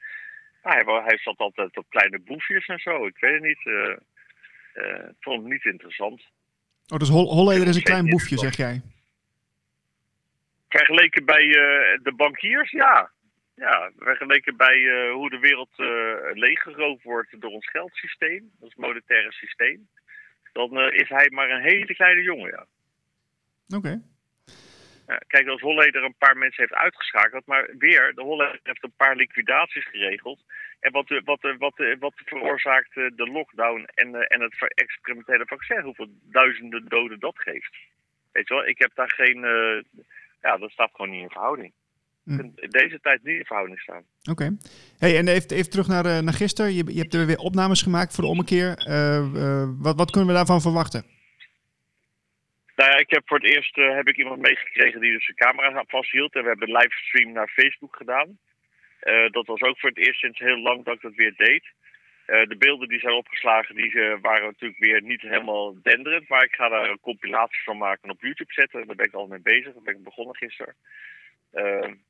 Maar 0.63 0.85
hij, 0.85 1.03
hij 1.05 1.19
zat 1.19 1.39
altijd 1.39 1.77
op 1.77 1.87
kleine 1.89 2.19
boefjes 2.19 2.67
en 2.67 2.79
zo. 2.79 3.07
Ik 3.07 3.17
weet 3.19 3.33
het 3.33 3.43
niet. 3.43 3.65
Uh, 3.65 3.97
uh, 4.75 5.09
ik 5.09 5.17
vond 5.21 5.41
hem 5.41 5.51
niet 5.51 5.65
interessant. 5.65 6.23
Oh, 6.89 6.99
dus 6.99 7.09
Hol 7.09 7.35
Holleder 7.35 7.69
is 7.69 7.77
een 7.77 7.83
klein 7.83 8.11
boefje, 8.11 8.39
zeg 8.39 8.57
jij? 8.57 8.83
Vergeleken 10.69 11.25
bij 11.25 11.47
de 12.03 12.13
bankiers, 12.17 12.71
ja. 12.71 13.11
Ja, 13.55 13.91
vergeleken 13.99 14.57
bij 14.57 14.77
uh, 14.77 15.13
hoe 15.13 15.31
de 15.31 15.39
wereld 15.39 15.71
leeggeroofd 16.39 17.03
wordt 17.03 17.41
door 17.41 17.51
ons 17.51 17.71
geldsysteem, 17.71 18.51
ons 18.59 18.75
monetaire 18.75 19.33
systeem, 19.33 19.89
dan 20.53 20.79
is 20.93 21.09
hij 21.09 21.31
maar 21.31 21.51
een 21.51 21.63
hele 21.63 21.95
kleine 21.95 22.23
jongen, 22.23 22.51
ja. 22.51 22.67
Oké. 23.77 23.77
Okay. 23.77 24.03
Ja, 25.13 25.21
kijk, 25.27 25.49
als 25.49 25.61
Holleder 25.61 26.05
een 26.05 26.15
paar 26.19 26.37
mensen 26.37 26.63
heeft 26.63 26.83
uitgeschakeld, 26.83 27.47
maar 27.47 27.71
weer, 27.79 28.13
de 28.15 28.23
Holleder 28.23 28.61
heeft 28.63 28.85
een 28.85 28.97
paar 28.97 29.17
liquidaties 29.17 29.89
geregeld. 29.89 30.41
En 30.81 30.93
wat, 30.93 31.09
wat, 31.25 31.41
wat, 31.59 31.97
wat 31.99 32.13
veroorzaakt 32.25 32.95
de 32.95 33.29
lockdown 33.33 33.89
en, 33.95 34.15
en 34.15 34.41
het 34.41 34.55
experimentele 34.75 35.47
vaccin, 35.47 35.81
hoeveel 35.81 36.09
duizenden 36.23 36.89
doden 36.89 37.21
dat 37.21 37.39
geeft. 37.39 37.77
Weet 38.33 38.49
je 38.49 38.55
wel, 38.55 38.67
ik 38.67 38.79
heb 38.79 38.91
daar 38.95 39.11
geen, 39.11 39.41
ja, 40.43 40.57
dat 40.57 40.71
staat 40.71 40.91
gewoon 40.93 41.11
niet 41.11 41.23
in 41.23 41.31
verhouding. 41.31 41.73
Hm. 42.25 42.41
in 42.55 42.71
deze 42.71 43.01
tijd 43.01 43.23
niet 43.23 43.39
in 43.39 43.45
verhouding 43.45 43.81
staan. 43.81 44.03
Oké. 44.31 44.57
Hey, 44.99 45.19
en 45.19 45.29
even, 45.29 45.51
even 45.51 45.71
terug 45.71 45.87
naar, 45.87 46.07
uh, 46.07 46.19
naar 46.19 46.35
gisteren. 46.35 46.75
Je, 46.75 46.85
je 46.95 47.01
hebt 47.01 47.15
er 47.15 47.27
weer 47.27 47.39
opnames 47.39 47.83
gemaakt 47.83 48.15
voor 48.15 48.25
de 48.25 48.31
ommekeer. 48.31 48.87
Uh, 48.89 49.69
wat, 49.79 49.97
wat 49.97 50.11
kunnen 50.11 50.31
we 50.31 50.37
daarvan 50.37 50.61
verwachten? 50.61 51.05
Nou 52.77 52.91
ja, 52.91 52.97
ik 52.97 53.11
heb 53.11 53.23
voor 53.27 53.39
het 53.39 53.55
eerst 53.55 53.77
heb 53.77 54.09
ik 54.09 54.17
iemand 54.17 54.41
meegekregen 54.41 55.01
die 55.01 55.13
dus 55.13 55.25
zijn 55.25 55.37
camera 55.37 55.85
vasthield. 55.87 56.35
En 56.35 56.43
we 56.43 56.49
hebben 56.49 56.69
een 56.69 56.77
livestream 56.77 57.33
naar 57.33 57.49
Facebook 57.49 57.97
gedaan. 57.97 58.39
dat 59.31 59.47
was 59.47 59.61
ook 59.61 59.79
voor 59.79 59.89
het 59.89 59.99
eerst 59.99 60.21
sinds 60.21 60.39
heel 60.39 60.59
lang 60.59 60.85
dat 60.85 60.95
ik 60.95 61.01
dat 61.01 61.15
weer 61.15 61.35
deed. 61.37 61.65
de 62.27 62.57
beelden 62.59 62.89
die 62.89 63.01
zijn 63.01 63.15
opgeslagen, 63.15 63.75
die 63.75 64.17
waren 64.21 64.47
natuurlijk 64.47 64.81
weer 64.81 65.03
niet 65.03 65.21
helemaal 65.21 65.83
denderend. 65.83 66.29
Maar 66.29 66.45
ik 66.45 66.55
ga 66.55 66.69
daar 66.69 66.91
een 66.91 67.01
compilatie 67.01 67.63
van 67.65 67.79
maken 67.79 68.03
en 68.03 68.11
op 68.11 68.23
YouTube 68.23 68.53
zetten. 68.53 68.87
Daar 68.87 68.97
ben 68.97 69.07
ik 69.07 69.15
al 69.15 69.27
mee 69.27 69.41
bezig. 69.41 69.73
Daar 69.73 69.83
ben 69.83 69.95
ik 69.95 70.05
begonnen 70.05 70.37
gisteren. 70.37 70.75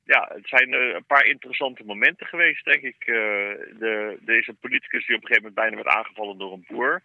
Ja, 0.04 0.30
het 0.34 0.48
zijn 0.48 0.72
een 0.72 1.04
paar 1.06 1.24
interessante 1.24 1.84
momenten 1.84 2.26
geweest, 2.26 2.64
denk 2.64 2.82
ik. 2.82 3.04
De, 3.04 4.18
er 4.26 4.38
is 4.38 4.46
een 4.46 4.56
politicus 4.60 5.06
die 5.06 5.16
op 5.16 5.22
een 5.22 5.28
gegeven 5.28 5.52
moment 5.52 5.54
bijna 5.54 5.76
werd 5.76 5.96
aangevallen 5.96 6.38
door 6.38 6.52
een 6.52 6.66
boer. 6.68 7.02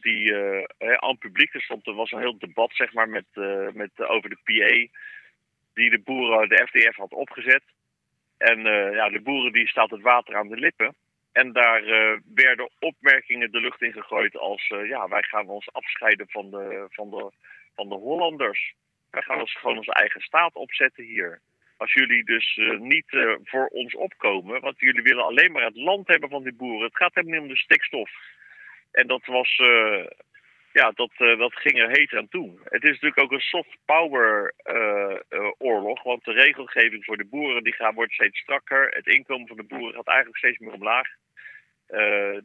Die 0.00 0.34
aan 0.78 1.10
het 1.10 1.18
publiek, 1.18 1.54
er, 1.54 1.62
stond, 1.62 1.86
er 1.86 1.94
was 1.94 2.12
een 2.12 2.20
heel 2.20 2.38
debat 2.38 2.70
zeg 2.74 2.92
maar, 2.92 3.08
met, 3.08 3.24
met, 3.72 3.90
over 3.96 4.30
de 4.30 4.38
PA, 4.44 4.98
die 5.74 5.90
de 5.90 6.00
boeren, 6.04 6.48
de 6.48 6.66
FDF 6.66 6.96
had 6.96 7.12
opgezet. 7.12 7.62
En 8.38 8.62
ja, 8.92 9.08
de 9.08 9.20
boeren 9.20 9.52
die 9.52 9.68
staat 9.68 9.90
het 9.90 10.00
water 10.00 10.36
aan 10.36 10.48
de 10.48 10.56
lippen. 10.56 10.94
En 11.32 11.52
daar 11.52 11.82
werden 12.34 12.70
opmerkingen 12.78 13.50
de 13.50 13.60
lucht 13.60 13.82
in 13.82 13.92
gegooid 13.92 14.36
als, 14.36 14.66
ja, 14.66 15.08
wij 15.08 15.22
gaan 15.22 15.48
ons 15.48 15.72
afscheiden 15.72 16.28
van 16.28 16.50
de, 16.50 16.86
van 16.90 17.10
de, 17.10 17.30
van 17.74 17.88
de 17.88 17.94
Hollanders. 17.94 18.74
Wij 19.10 19.22
gaan 19.22 19.40
ons 19.40 19.54
gewoon 19.54 19.76
onze 19.76 19.92
eigen 19.92 20.20
staat 20.20 20.54
opzetten 20.54 21.04
hier. 21.04 21.40
Als 21.76 21.92
jullie 21.92 22.24
dus 22.24 22.60
niet 22.78 23.06
voor 23.44 23.66
ons 23.66 23.94
opkomen, 23.94 24.60
want 24.60 24.80
jullie 24.80 25.02
willen 25.02 25.24
alleen 25.24 25.52
maar 25.52 25.64
het 25.64 25.76
land 25.76 26.08
hebben 26.08 26.28
van 26.28 26.42
die 26.42 26.54
boeren. 26.54 26.86
Het 26.86 26.96
gaat 26.96 27.14
helemaal 27.14 27.40
niet 27.40 27.48
om 27.48 27.54
de 27.54 27.60
stikstof. 27.60 28.10
En 28.98 29.06
dat 29.06 29.26
was, 29.26 29.58
uh, 29.58 30.06
ja, 30.72 30.90
dat, 30.94 31.10
dat 31.16 31.54
ging 31.54 31.78
er 31.78 31.90
heet 31.90 32.12
aan 32.12 32.28
toe. 32.28 32.58
Het 32.64 32.82
is 32.82 32.90
natuurlijk 32.90 33.20
ook 33.20 33.32
een 33.32 33.50
soft 33.56 33.76
power 33.84 34.54
oorlog, 35.58 36.02
want 36.02 36.24
de 36.24 36.32
regelgeving 36.32 37.04
voor 37.04 37.16
de 37.16 37.24
boeren 37.24 37.62
die 37.62 37.72
gaat, 37.72 37.94
wordt 37.94 38.12
steeds 38.12 38.38
strakker. 38.38 38.88
Het 38.88 39.06
inkomen 39.06 39.46
van 39.48 39.56
de 39.56 39.62
boeren 39.62 39.94
gaat 39.94 40.06
eigenlijk 40.06 40.38
steeds 40.38 40.58
meer 40.58 40.72
omlaag. 40.72 41.08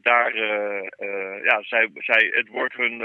Daar, 0.01 0.35
ja, 1.43 1.61
zij, 1.61 1.89
zij, 1.93 2.31
het 2.31 2.47
wordt 2.47 2.73
hun, 2.73 2.97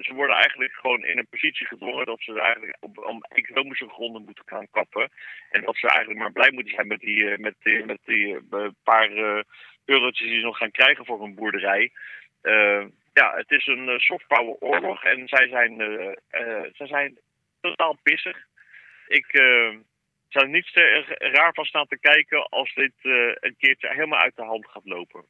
ze 0.00 0.14
worden 0.14 0.36
eigenlijk 0.36 0.72
gewoon 0.72 1.04
in 1.04 1.18
een 1.18 1.26
positie 1.30 1.66
gedwongen 1.66 2.06
dat 2.06 2.20
ze 2.20 2.40
eigenlijk 2.40 2.76
op, 2.80 2.98
om 2.98 3.22
economische 3.22 3.88
gronden 3.88 4.24
moeten 4.24 4.44
gaan 4.46 4.70
kappen. 4.70 5.10
En 5.50 5.62
dat 5.62 5.76
ze 5.76 5.88
eigenlijk 5.88 6.20
maar 6.20 6.32
blij 6.32 6.50
moeten 6.50 6.74
zijn 6.74 6.86
met 6.86 7.00
die, 7.00 7.38
met 7.38 7.54
met 7.84 7.98
die 8.04 8.38
paar 8.82 9.44
eurotjes 9.84 10.28
die 10.28 10.38
ze 10.38 10.44
nog 10.44 10.56
gaan 10.56 10.70
krijgen 10.70 11.04
voor 11.04 11.20
hun 11.20 11.34
boerderij. 11.34 11.92
ja, 13.12 13.34
het 13.36 13.50
is 13.50 13.66
een 13.66 14.00
soft 14.00 14.26
power 14.26 14.54
oorlog 14.54 15.04
en 15.04 15.28
zij 15.28 15.48
zijn, 15.48 15.76
zij 16.72 16.86
zijn 16.86 17.18
totaal 17.60 17.96
pissig. 18.02 18.36
Ik, 19.06 19.26
zou 20.28 20.48
niet 20.48 20.70
raar 21.18 21.54
van 21.54 21.64
staan 21.64 21.86
te 21.86 21.98
kijken 21.98 22.48
als 22.48 22.74
dit 22.74 22.92
een 23.40 23.54
keertje 23.58 23.88
helemaal 23.88 24.18
uit 24.18 24.36
de 24.36 24.42
hand 24.42 24.66
gaat 24.66 24.84
lopen. 24.84 25.24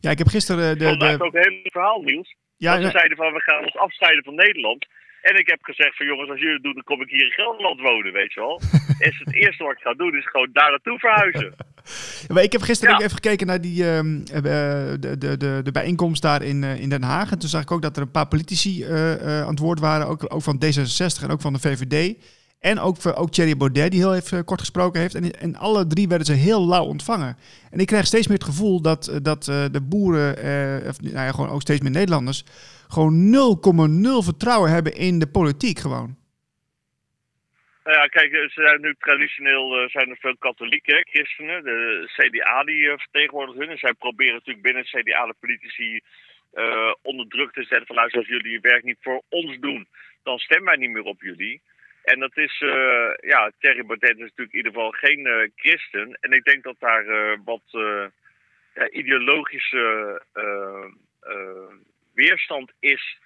Ja, 0.00 0.10
ik 0.10 0.18
heb 0.18 0.26
gisteren... 0.26 0.78
De, 0.78 0.84
is 0.84 1.20
ook 1.20 1.34
een 1.34 1.42
heel 1.42 1.60
verhaal, 1.62 2.00
Niels. 2.00 2.36
Ja, 2.56 2.80
ze 2.80 2.90
zeiden 2.90 3.16
van, 3.16 3.32
we 3.32 3.40
gaan 3.40 3.64
ons 3.64 3.76
afscheiden 3.76 4.24
van 4.24 4.34
Nederland. 4.34 4.86
En 5.22 5.36
ik 5.36 5.46
heb 5.46 5.62
gezegd 5.62 5.96
van, 5.96 6.06
jongens, 6.06 6.30
als 6.30 6.38
jullie 6.38 6.54
het 6.54 6.62
doen, 6.62 6.74
dan 6.74 6.84
kom 6.84 7.02
ik 7.02 7.10
hier 7.10 7.24
in 7.24 7.30
Gelderland 7.30 7.80
wonen, 7.80 8.12
weet 8.12 8.32
je 8.32 8.40
wel. 8.40 8.60
is 9.08 9.18
het 9.18 9.34
eerste 9.34 9.64
wat 9.64 9.72
ik 9.72 9.82
ga 9.82 9.94
doen, 9.94 10.16
is 10.16 10.26
gewoon 10.26 10.50
daar 10.52 10.70
naartoe 10.70 10.98
verhuizen. 10.98 11.54
Maar 12.28 12.42
ik 12.42 12.52
heb 12.52 12.62
gisteren 12.62 12.94
ook 12.94 13.00
even 13.00 13.12
gekeken 13.12 13.46
naar 13.46 13.60
die, 13.60 13.82
uh, 13.82 14.00
de, 14.24 15.16
de, 15.18 15.36
de, 15.36 15.60
de 15.64 15.72
bijeenkomst 15.72 16.22
daar 16.22 16.42
in, 16.42 16.64
in 16.64 16.88
Den 16.88 17.02
Haag. 17.02 17.30
En 17.30 17.38
toen 17.38 17.48
zag 17.48 17.62
ik 17.62 17.70
ook 17.70 17.82
dat 17.82 17.96
er 17.96 18.02
een 18.02 18.10
paar 18.10 18.28
politici 18.28 18.84
aan 19.22 19.48
het 19.50 19.58
woord 19.58 19.80
waren, 19.80 20.06
ook, 20.06 20.24
ook 20.28 20.42
van 20.42 20.62
D66 20.64 21.22
en 21.22 21.30
ook 21.30 21.40
van 21.40 21.52
de 21.52 21.58
VVD. 21.58 22.16
En 22.58 22.80
ook, 22.80 22.96
ook 23.14 23.30
Thierry 23.30 23.56
Baudet, 23.56 23.90
die 23.90 24.00
heel 24.00 24.14
even 24.14 24.44
kort 24.44 24.60
gesproken 24.60 25.00
heeft. 25.00 25.14
En, 25.14 25.40
en 25.40 25.56
alle 25.56 25.86
drie 25.86 26.08
werden 26.08 26.26
ze 26.26 26.32
heel 26.32 26.66
lauw 26.66 26.84
ontvangen. 26.84 27.36
En 27.70 27.78
ik 27.78 27.86
krijg 27.86 28.06
steeds 28.06 28.26
meer 28.26 28.36
het 28.36 28.46
gevoel 28.46 28.80
dat, 28.80 29.12
dat 29.22 29.46
uh, 29.46 29.64
de 29.72 29.80
boeren, 29.80 30.44
uh, 30.44 30.88
of, 30.88 31.00
nou 31.00 31.14
ja, 31.14 31.30
gewoon 31.30 31.50
ook 31.50 31.60
steeds 31.60 31.80
meer 31.80 31.90
Nederlanders, 31.90 32.44
gewoon 32.88 33.36
0,0 34.20 34.24
vertrouwen 34.24 34.70
hebben 34.70 34.96
in 34.96 35.18
de 35.18 35.26
politiek 35.26 35.78
gewoon. 35.78 36.16
Nou 37.88 38.00
ja, 38.00 38.06
kijk, 38.06 38.32
er 38.32 38.50
zijn 38.50 38.80
nu 38.80 38.94
traditioneel 38.98 39.82
uh, 39.82 39.88
zijn 39.88 40.10
er 40.10 40.16
veel 40.16 40.36
katholieke 40.36 41.06
christenen. 41.10 41.64
De 41.64 42.08
CDA 42.16 42.64
die 42.64 42.82
uh, 42.82 42.98
vertegenwoordigt 42.98 43.58
hun. 43.58 43.68
En 43.68 43.78
zij 43.78 43.92
proberen 43.92 44.32
natuurlijk 44.32 44.62
binnen 44.62 44.84
CDA 44.84 45.26
de 45.26 45.34
politici 45.40 46.00
uh, 46.54 46.92
onder 47.02 47.28
druk 47.28 47.52
te 47.52 47.62
zetten. 47.62 47.86
Van 47.86 47.96
luister, 47.96 48.18
als 48.18 48.28
jullie 48.28 48.52
je 48.52 48.60
werk 48.60 48.84
niet 48.84 48.98
voor 49.00 49.22
ons 49.28 49.58
doen, 49.58 49.88
dan 50.22 50.38
stemmen 50.38 50.66
wij 50.66 50.76
niet 50.76 50.90
meer 50.90 51.02
op 51.02 51.22
jullie. 51.22 51.62
En 52.02 52.18
dat 52.18 52.36
is, 52.36 52.58
ja, 53.20 53.52
Thierry 53.58 53.84
Baudet 53.84 54.10
is 54.10 54.18
natuurlijk 54.18 54.52
in 54.52 54.56
ieder 54.56 54.72
geval 54.72 54.90
geen 54.90 55.52
christen. 55.56 56.18
En 56.20 56.32
ik 56.32 56.44
denk 56.44 56.62
dat 56.62 56.76
daar 56.78 57.04
wat 57.44 57.62
ja, 58.74 58.90
ideologische 58.90 60.22
weerstand 62.14 62.72
is 62.80 63.18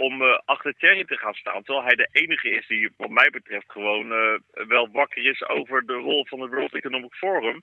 om 0.00 0.22
uh, 0.22 0.38
achter 0.44 0.74
Thierry 0.78 1.04
te 1.04 1.16
gaan 1.16 1.34
staan. 1.34 1.62
Terwijl 1.62 1.86
hij 1.86 1.94
de 1.94 2.08
enige 2.12 2.50
is 2.50 2.66
die, 2.66 2.90
wat 2.96 3.10
mij 3.10 3.30
betreft, 3.30 3.72
gewoon 3.72 4.12
uh, 4.12 4.66
wel 4.68 4.88
wakker 4.92 5.24
is 5.26 5.48
over 5.48 5.86
de 5.86 5.92
rol 5.92 6.26
van 6.26 6.40
het 6.40 6.50
World 6.50 6.74
Economic 6.74 7.14
Forum. 7.14 7.62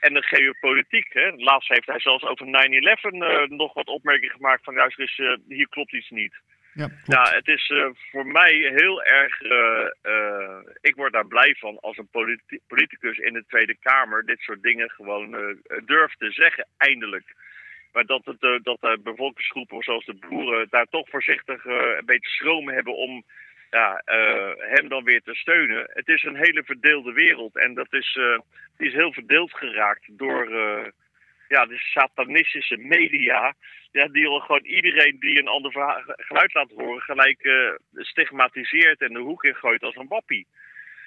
En 0.00 0.14
de 0.14 0.22
geopolitiek. 0.22 1.12
Hè. 1.12 1.30
Laatst 1.30 1.68
heeft 1.68 1.86
hij 1.86 2.00
zelfs 2.00 2.24
over 2.24 2.46
9-11 2.46 2.50
uh, 2.50 3.42
eh, 3.42 3.48
nog 3.48 3.74
wat 3.74 3.86
opmerkingen 3.86 4.34
gemaakt 4.34 4.64
van 4.64 4.74
juist, 4.74 4.98
is, 4.98 5.20
hier 5.48 5.68
klopt 5.68 5.92
iets 5.92 6.10
niet. 6.10 6.34
Ja, 6.72 6.90
nou, 7.04 7.34
het 7.34 7.48
is 7.48 7.72
voor 8.10 8.26
mij 8.26 8.52
heel 8.54 9.02
erg. 9.02 9.40
ik 10.80 10.94
word 10.94 11.12
daar 11.12 11.26
blij 11.26 11.54
van 11.58 11.78
als 11.80 11.98
een 11.98 12.08
politicus 12.66 13.18
in 13.18 13.32
de 13.32 13.44
Tweede 13.48 13.76
Kamer 13.80 14.26
dit 14.26 14.40
soort 14.40 14.62
dingen 14.62 14.90
gewoon 14.90 15.56
durft 15.84 16.18
te 16.18 16.30
zeggen, 16.30 16.66
eindelijk. 16.76 17.34
Maar 17.96 18.06
dat, 18.06 18.24
het, 18.24 18.42
uh, 18.42 18.58
dat 18.62 18.80
de 18.80 18.98
bevolkingsgroepen 19.02 19.82
zoals 19.82 20.04
de 20.04 20.14
boeren 20.14 20.66
daar 20.70 20.86
toch 20.86 21.08
voorzichtig 21.08 21.64
uh, 21.64 21.74
een 21.74 22.04
beetje 22.04 22.28
schroom 22.28 22.68
hebben 22.68 22.96
om 22.96 23.24
ja, 23.70 24.02
uh, 24.06 24.52
hem 24.56 24.88
dan 24.88 25.04
weer 25.04 25.22
te 25.22 25.34
steunen. 25.34 25.90
Het 25.92 26.08
is 26.08 26.22
een 26.22 26.36
hele 26.36 26.62
verdeelde 26.64 27.12
wereld 27.12 27.56
en 27.56 27.74
dat 27.74 27.92
is, 27.92 28.18
die 28.76 28.88
is 28.88 28.94
heel 28.94 29.12
verdeeld 29.12 29.52
geraakt 29.52 30.18
door 30.18 30.50
ja, 31.48 31.66
de 31.66 31.78
satanistische 31.78 32.76
media. 32.76 33.54
Ja, 33.92 34.08
die 34.08 34.26
al 34.26 34.40
gewoon 34.40 34.64
iedereen 34.64 35.16
die 35.20 35.38
een 35.38 35.48
ander 35.48 35.72
geluid 36.16 36.54
laat 36.54 36.70
horen 36.76 37.02
gelijk 37.02 37.48
stigmatiseert 37.94 39.00
en 39.00 39.12
de 39.12 39.18
hoek 39.18 39.44
in 39.44 39.54
gooit 39.54 39.82
als 39.82 39.96
een 39.96 40.08
wappie. 40.08 40.46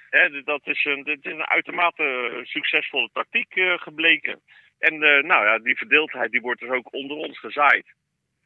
Hè, 0.10 0.44
dat 0.44 0.62
is 0.64 0.86
een, 0.86 1.04
dit 1.04 1.26
is 1.26 1.32
een 1.32 1.48
uitermate 1.48 2.40
succesvolle 2.44 3.10
tactiek 3.14 3.54
gebleken. 3.76 4.42
En 4.80 4.94
uh, 4.94 5.24
nou 5.24 5.46
ja, 5.46 5.60
die 5.60 5.78
verdeeldheid 5.78 6.32
die 6.32 6.42
wordt 6.42 6.60
dus 6.60 6.70
ook 6.70 6.94
onder 6.94 7.18
ons 7.18 7.40
gezaaid. 7.40 7.86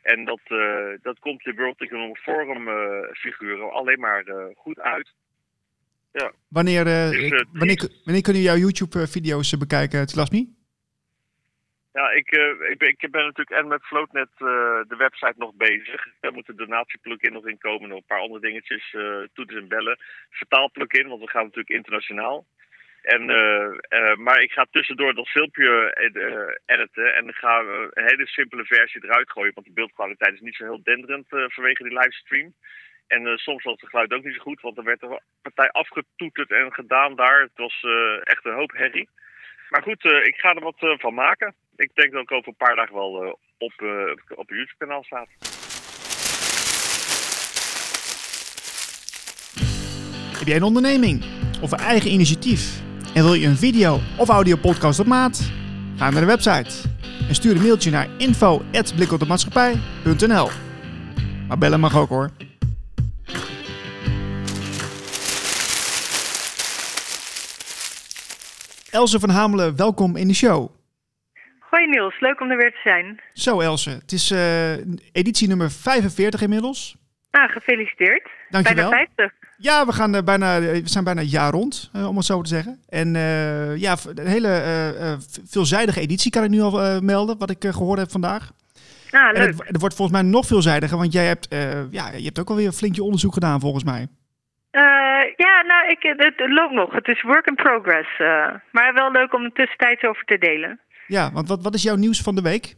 En 0.02 0.26
dat, 0.26 0.40
uh, 0.48 0.88
dat 1.02 1.20
komt 1.20 1.44
de 1.44 1.54
World 1.54 1.82
Economic 1.82 2.18
Forum 2.18 2.68
uh, 2.68 3.12
figuren 3.12 3.72
alleen 3.72 4.00
maar 4.00 4.24
goed 4.56 4.80
uit. 4.80 5.14
Ja. 6.12 6.32
Wanneer, 6.50 6.84
dus, 6.84 7.44
wanneer, 7.52 7.90
wanneer 8.04 8.22
kunnen 8.22 8.42
jouw 8.42 8.56
YouTube-video's 8.56 9.58
bekijken, 9.58 10.06
Tilasmi? 10.06 10.56
Ja, 11.94 12.10
ik, 12.10 12.32
ik, 12.70 12.78
ben, 12.78 12.90
ik 12.90 13.12
ben 13.12 13.26
natuurlijk 13.26 13.60
en 13.60 13.68
met 13.68 13.84
Floatnet 13.84 14.30
de 14.38 14.96
website 14.98 15.34
nog 15.38 15.54
bezig. 15.54 16.08
Daar 16.20 16.34
moet 16.34 16.46
de 16.46 16.56
donatieplugin 16.56 17.34
nog 17.34 17.48
in 17.48 17.58
komen. 17.58 17.90
Nog 17.90 17.98
een 17.98 18.06
paar 18.06 18.20
andere 18.20 18.42
dingetjes, 18.42 18.96
toeters 19.34 19.60
en 19.60 19.68
bellen. 19.68 20.00
Vertaalplugin, 20.30 21.08
want 21.08 21.22
we 21.22 21.30
gaan 21.30 21.44
natuurlijk 21.44 21.76
internationaal. 21.76 22.46
En, 23.04 23.30
uh, 23.30 23.68
uh, 23.90 24.16
maar 24.16 24.42
ik 24.42 24.52
ga 24.52 24.66
tussendoor 24.72 25.14
dat 25.14 25.30
filmpje 25.30 25.96
uh, 26.14 26.48
editen 26.66 27.16
en 27.16 27.34
ga 27.34 27.60
een 27.60 28.06
hele 28.06 28.28
simpele 28.28 28.66
versie 28.66 29.04
eruit 29.04 29.32
gooien. 29.32 29.54
Want 29.54 29.68
de 29.68 29.74
beeldkwaliteit 29.74 30.34
is 30.34 30.40
niet 30.40 30.56
zo 30.56 30.64
heel 30.64 30.84
denderend 30.84 31.26
vanwege 31.30 31.84
die 31.84 32.00
livestream. 32.00 32.54
En 33.08 33.38
soms 33.38 33.64
was 33.64 33.82
het 33.82 33.90
geluid 33.90 34.14
ook 34.14 34.24
niet 34.24 34.36
zo 34.36 34.42
goed, 34.42 34.62
want 34.62 34.78
er 34.78 34.84
werd 34.84 35.02
een 35.02 35.20
partij 35.42 35.70
afgetoeterd 35.70 36.52
en 36.52 36.74
gedaan 36.74 37.16
daar. 37.16 37.42
Het 37.42 37.52
was 37.56 37.86
echt 38.24 38.46
een 38.46 38.54
hoop 38.54 38.72
herrie. 38.72 39.10
Maar 39.70 39.82
goed, 39.82 40.04
ik 40.04 40.36
ga 40.36 40.54
er 40.54 40.62
wat 40.62 40.98
van 41.00 41.14
maken. 41.14 41.54
Ik 41.76 41.90
denk 41.94 42.12
dat 42.12 42.22
ik 42.22 42.32
over 42.32 42.48
een 42.48 42.66
paar 42.68 42.76
dagen 42.76 42.96
wel 42.96 43.40
op, 43.58 43.74
op 44.36 44.50
YouTube-kanaal 44.50 45.04
staat. 45.04 45.28
Heb 50.38 50.48
jij 50.48 50.56
een 50.56 50.64
onderneming 50.64 51.24
of 51.62 51.72
een 51.72 51.80
eigen 51.80 52.12
initiatief? 52.12 52.92
En 53.14 53.24
wil 53.24 53.34
je 53.34 53.48
een 53.48 53.56
video 53.56 54.00
of 54.18 54.30
audio 54.30 54.56
podcast 54.56 55.00
op 55.00 55.06
maat? 55.06 55.52
Ga 55.98 56.10
naar 56.10 56.22
de 56.22 56.28
website 56.28 56.90
en 57.28 57.36
stuur 57.36 57.56
een 57.56 57.62
mailtje 57.62 57.92
naar 57.92 58.08
info.blikopdemaatschappij.nl 58.18 60.50
Maar 61.48 61.58
bellen 61.58 61.80
mag 61.80 61.98
ook 61.98 62.10
hoor. 62.10 62.30
Else 68.92 69.20
van 69.20 69.30
Hamelen, 69.30 69.76
welkom 69.76 70.16
in 70.16 70.28
de 70.28 70.34
show. 70.34 70.70
Hoi 71.60 71.88
Niels, 71.88 72.20
leuk 72.20 72.42
om 72.42 72.52
er 72.52 72.58
weer 72.58 72.72
te 72.72 72.80
zijn. 72.84 73.22
Zo 73.34 73.60
Else, 73.60 73.90
het 73.90 74.12
is 74.12 74.32
uh, 74.32 74.72
editie 75.12 75.48
nummer 75.48 75.72
45 75.72 76.42
inmiddels. 76.42 76.96
Nou, 77.32 77.50
gefeliciteerd. 77.50 78.30
Dankjewel. 78.50 78.90
Bijna 78.90 79.08
50. 79.16 79.43
Ja, 79.70 79.86
we, 79.86 79.92
gaan 79.92 80.16
uh, 80.16 80.22
bijna, 80.22 80.60
we 80.60 80.82
zijn 80.84 81.04
bijna 81.04 81.22
een 81.22 81.28
jaar 81.28 81.52
rond, 81.52 81.92
uh, 81.96 82.08
om 82.08 82.16
het 82.16 82.26
zo 82.26 82.42
te 82.42 82.50
zeggen. 82.50 82.80
En 82.90 83.16
uh, 83.16 83.78
ja, 83.78 83.96
een 84.16 84.28
hele 84.28 84.52
veelzijdige 85.50 86.00
editie 86.00 86.32
kan 86.32 86.44
ik 86.44 86.50
nu 86.50 86.62
al 86.62 87.02
melden, 87.02 87.38
wat 87.38 87.50
ik 87.50 87.64
gehoord 87.64 88.00
heb 88.00 88.12
vandaag. 88.12 88.52
Ah, 89.12 89.26
leuk. 89.26 89.36
En 89.36 89.42
het, 89.42 89.68
het, 89.68 89.80
wordt 89.80 89.96
volgens 89.96 90.22
mij 90.22 90.30
nog 90.30 90.46
veelzijdiger, 90.46 90.98
want 90.98 91.14
jij 91.14 91.26
hebt, 91.26 91.48
ja, 91.92 92.10
je 92.16 92.24
hebt 92.24 92.40
ook 92.40 92.50
alweer 92.50 92.66
een 92.66 92.82
flinkje 92.82 93.04
onderzoek 93.04 93.34
gedaan, 93.34 93.60
volgens 93.60 93.84
mij. 93.84 94.08
ja, 95.36 95.62
nou, 95.68 95.88
ik, 95.88 95.98
het, 96.00 96.34
het, 96.38 96.50
loopt 96.50 96.74
nog. 96.74 96.94
Het 96.94 97.08
is 97.08 97.22
work 97.22 97.48
in 97.48 97.56
progress. 97.56 98.18
maar 98.72 98.94
wel 98.94 99.12
leuk 99.12 99.34
om 99.34 99.44
er 99.44 99.52
tussentijds 99.54 100.04
over 100.04 100.24
te 100.24 100.38
delen. 100.38 100.80
Ja, 101.08 101.32
want 101.32 101.48
wat, 101.48 101.64
wat 101.64 101.74
is 101.74 101.84
jouw 101.84 101.96
nieuws 101.96 102.22
van 102.22 102.36
de 102.36 102.42
week? 102.42 102.76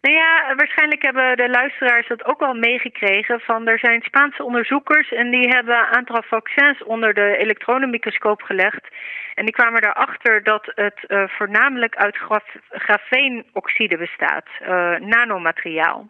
Nou 0.00 0.14
ja, 0.14 0.54
waarschijnlijk 0.56 1.02
hebben 1.02 1.36
de 1.36 1.48
luisteraars 1.48 2.08
dat 2.08 2.24
ook 2.24 2.40
al 2.40 2.54
meegekregen. 2.54 3.40
Van 3.40 3.68
er 3.68 3.78
zijn 3.78 4.02
Spaanse 4.02 4.44
onderzoekers 4.44 5.12
en 5.12 5.30
die 5.30 5.48
hebben 5.48 5.78
een 5.78 5.94
aantal 5.96 6.22
vaccins 6.22 6.84
onder 6.84 7.14
de 7.14 7.36
elektronenmicroscoop 7.36 8.42
gelegd. 8.42 8.88
En 9.34 9.44
die 9.44 9.54
kwamen 9.54 9.84
erachter 9.84 10.42
dat 10.42 10.72
het 10.74 11.04
uh, 11.08 11.28
voornamelijk 11.28 11.96
uit 11.96 12.16
graf 12.16 12.44
grafeenoxide 12.68 13.96
bestaat, 13.96 14.46
uh, 14.62 14.96
nanomateriaal. 14.98 16.08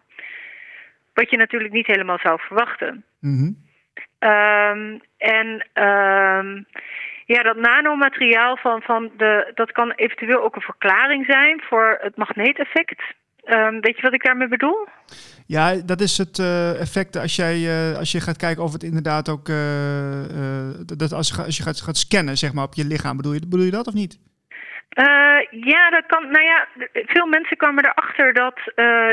Wat 1.13 1.29
je 1.29 1.37
natuurlijk 1.37 1.73
niet 1.73 1.87
helemaal 1.87 2.19
zou 2.19 2.39
verwachten. 2.39 3.03
Mm 3.19 3.37
-hmm. 3.37 3.55
um, 4.29 5.01
en 5.17 5.47
um, 5.83 6.65
ja, 7.25 7.43
dat 7.43 7.55
nanomateriaal 7.55 8.57
van, 8.57 8.81
van 8.81 9.11
de, 9.17 9.51
dat 9.55 9.71
kan 9.71 9.91
eventueel 9.91 10.43
ook 10.43 10.55
een 10.55 10.61
verklaring 10.61 11.25
zijn 11.25 11.61
voor 11.61 11.97
het 12.01 12.17
magneeteffect. 12.17 13.01
Um, 13.51 13.81
weet 13.81 13.95
je 13.95 14.01
wat 14.01 14.13
ik 14.13 14.23
daarmee 14.23 14.47
bedoel? 14.47 14.87
Ja, 15.45 15.75
dat 15.75 16.01
is 16.01 16.17
het 16.17 16.39
uh, 16.39 16.79
effect 16.79 17.17
als, 17.17 17.35
jij, 17.35 17.59
uh, 17.91 17.97
als 17.97 18.11
je 18.11 18.19
gaat 18.19 18.37
kijken 18.37 18.63
of 18.63 18.73
het 18.73 18.83
inderdaad 18.83 19.29
ook. 19.29 19.49
Uh, 19.49 19.57
dat 20.85 21.13
als, 21.13 21.37
als 21.37 21.57
je 21.57 21.63
gaat, 21.63 21.81
gaat 21.81 21.97
scannen 21.97 22.37
zeg 22.37 22.53
maar, 22.53 22.63
op 22.63 22.73
je 22.73 22.85
lichaam. 22.85 23.17
Bedoel 23.17 23.33
je, 23.33 23.39
bedoel 23.39 23.65
je 23.65 23.71
dat 23.71 23.87
of 23.87 23.93
niet? 23.93 24.19
Ja, 25.49 25.89
dat 25.89 26.05
kan. 26.07 26.31
Nou 26.31 26.43
ja, 26.43 26.67
veel 26.93 27.25
mensen 27.25 27.57
kwamen 27.57 27.85
erachter 27.85 28.33
dat, 28.33 28.59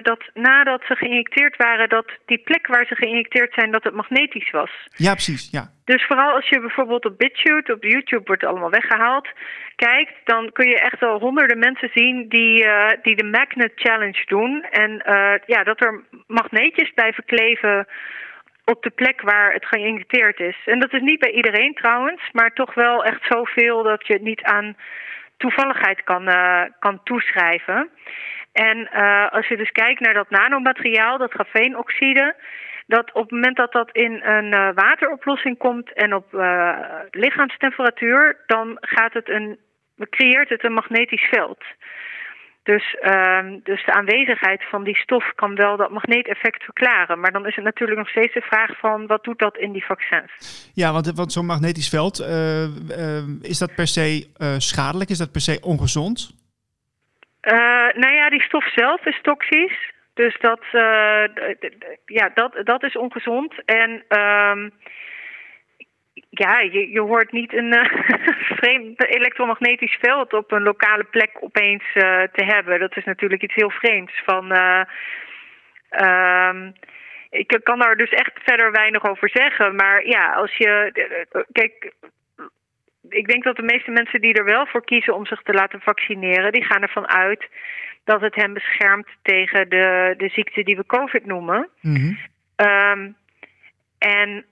dat 0.05 0.25
nadat 0.35 0.83
ze 0.87 0.97
geïnjecteerd 0.97 1.57
waren, 1.57 1.89
dat 1.89 2.07
die 2.27 2.39
plek 2.39 2.67
waar 2.67 2.87
ze 2.87 2.95
geïnjecteerd 2.95 3.55
zijn, 3.55 3.71
dat 3.71 3.85
het 3.85 3.95
magnetisch 3.95 4.51
was. 4.51 4.71
Ja, 4.97 5.13
precies. 5.13 5.51
Ja. 5.51 5.71
Dus 5.85 6.07
vooral 6.07 6.35
als 6.35 6.49
je 6.49 6.61
bijvoorbeeld 6.61 7.05
op 7.05 7.19
BitChute, 7.19 7.73
op 7.73 7.83
YouTube 7.83 8.25
wordt 8.25 8.41
het 8.41 8.51
allemaal 8.51 8.71
weggehaald, 8.71 9.29
kijkt, 9.77 10.13
dan 10.25 10.53
kun 10.53 10.69
je 10.69 10.81
echt 10.81 11.01
wel 11.01 11.19
honderden 11.19 11.59
mensen 11.59 11.91
zien 11.95 12.29
die, 12.29 12.65
uh, 12.65 12.89
die 13.03 13.17
de 13.17 13.25
Magnet 13.25 13.73
Challenge 13.75 14.23
doen. 14.27 14.63
En 14.71 15.03
ja, 15.47 15.65
dat 15.65 15.81
er 15.81 16.05
magneetjes 16.27 16.91
blijven 16.95 17.25
kleven 17.25 17.87
op 18.65 18.83
de 18.83 18.91
plek 18.91 19.21
waar 19.21 19.53
het 19.53 19.67
geïnjecteerd 19.67 20.41
is. 20.41 20.57
En 20.65 20.79
dat 20.79 20.93
is 20.93 21.01
niet 21.01 21.19
bij 21.19 21.31
iedereen 21.31 21.75
trouwens, 21.75 22.23
maar 22.33 22.53
toch 22.53 22.75
wel 22.75 23.05
echt 23.05 23.25
zoveel 23.29 23.83
dat 23.83 24.07
je 24.07 24.13
het 24.13 24.23
niet 24.23 24.43
aan 24.43 24.77
toevalligheid 25.37 26.05
kan, 26.05 26.29
uh, 26.29 26.63
kan 26.79 27.03
toeschrijven. 27.03 27.91
En 28.53 28.91
als 29.31 29.49
je 29.49 29.57
dus 29.57 29.71
kijkt 29.71 30.01
naar 30.01 30.15
dat 30.15 30.31
nanomateriaal, 30.31 31.19
dat 31.19 31.33
grafeenoxide 31.33 32.35
dat 32.87 33.13
op 33.13 33.23
het 33.23 33.31
moment 33.31 33.57
dat 33.57 33.73
dat 33.73 33.91
in 33.91 34.23
een 34.23 34.53
uh, 34.53 34.69
wateroplossing 34.75 35.59
komt 35.59 35.93
en 35.93 36.15
op 36.15 36.27
lichaamstemperatuur, 37.11 38.43
dan 38.47 38.77
gaat 38.81 39.13
het 39.13 39.29
een, 39.29 39.59
creëert 40.11 40.49
het 40.49 40.65
een 40.65 40.73
magnetisch 40.73 41.29
veld. 41.31 41.65
Dus, 42.67 42.97
uh, 43.03 43.41
dus 43.63 43.85
de 43.85 43.93
aanwezigheid 43.93 44.65
van 44.71 44.85
die 44.85 44.97
stof 44.97 45.33
kan 45.35 45.55
wel 45.55 45.77
dat 45.77 45.91
magneeteffect 45.91 46.63
verklaren. 46.63 47.21
Maar 47.21 47.33
dan 47.33 47.47
is 47.47 47.55
het 47.57 47.65
natuurlijk 47.65 47.99
nog 47.99 48.09
steeds 48.09 48.35
de 48.35 48.41
vraag 48.41 48.79
van 48.79 49.07
wat 49.07 49.25
doet 49.25 49.39
dat 49.39 49.57
in 49.57 49.73
die 49.73 49.85
vaccins? 49.85 50.71
Ja, 50.75 50.93
want, 50.93 51.13
want 51.15 51.33
zo'n 51.33 51.47
magnetisch 51.47 51.89
veld, 51.89 52.21
uh, 52.21 53.43
is 53.43 53.59
dat 53.59 53.75
per 53.75 53.87
se 53.87 54.27
schadelijk? 54.59 55.11
Is 55.11 55.19
dat 55.19 55.33
per 55.33 55.41
se 55.41 55.59
ongezond? 55.63 56.35
nou 57.95 58.15
ja, 58.15 58.31
die 58.31 58.43
stof 58.43 58.73
zelf 58.75 59.07
is 59.07 59.19
toxisch. 59.23 59.93
Dus 60.15 60.37
dat, 60.41 60.61
ja, 62.07 62.31
dat, 62.35 62.61
dat 62.65 62.83
is 62.83 62.97
ongezond. 62.97 63.65
En 63.65 63.91
um, 63.91 64.73
ja, 66.31 66.61
je, 66.61 66.91
je 66.91 67.01
hoort 67.01 67.33
niet 67.33 67.53
een 67.55 67.73
uh, 67.73 67.85
elektromagnetisch 68.97 69.99
veld 70.01 70.33
op 70.33 70.53
een 70.53 70.63
lokale 70.63 71.05
plek 71.05 71.31
opeens 71.41 71.83
uh, 71.95 72.23
te 72.33 72.45
hebben. 72.45 72.81
Dat 72.81 72.97
is 72.97 73.05
natuurlijk 73.05 73.43
iets 73.43 73.55
heel 73.55 73.71
vreemds. 73.71 74.23
Van, 74.25 74.53
um, 76.01 76.73
ik 77.31 77.61
kan 77.63 77.79
daar 77.79 77.97
dus 77.97 78.11
echt 78.11 78.33
verder 78.45 78.73
weinig 78.73 79.05
over 79.05 79.29
zeggen. 79.29 79.75
Maar 79.75 80.07
ja, 80.07 80.33
als 80.33 80.57
je. 80.57 80.91
Kijk, 81.53 81.93
ik 83.09 83.29
denk 83.29 83.45
dat 83.45 83.57
de 83.57 83.63
meeste 83.63 83.91
mensen 83.91 84.21
die 84.21 84.35
er 84.35 84.45
wel 84.45 84.67
voor 84.67 84.85
kiezen 84.85 85.15
om 85.15 85.27
zich 85.27 85.43
te 85.43 85.53
laten 85.53 85.81
vaccineren, 85.81 86.53
die 86.53 86.65
gaan 86.65 86.83
ervan 86.83 87.09
uit 87.09 87.49
dat 88.05 88.21
het 88.21 88.35
hen 88.35 88.53
beschermt 88.53 89.09
tegen 89.23 89.69
de, 89.69 90.15
de 90.17 90.29
ziekte 90.29 90.63
die 90.63 90.77
we 90.77 90.87
COVID 90.87 91.27
noemen. 91.27 91.69
Mm 91.81 92.19
um, 92.57 93.17
en 93.99 94.45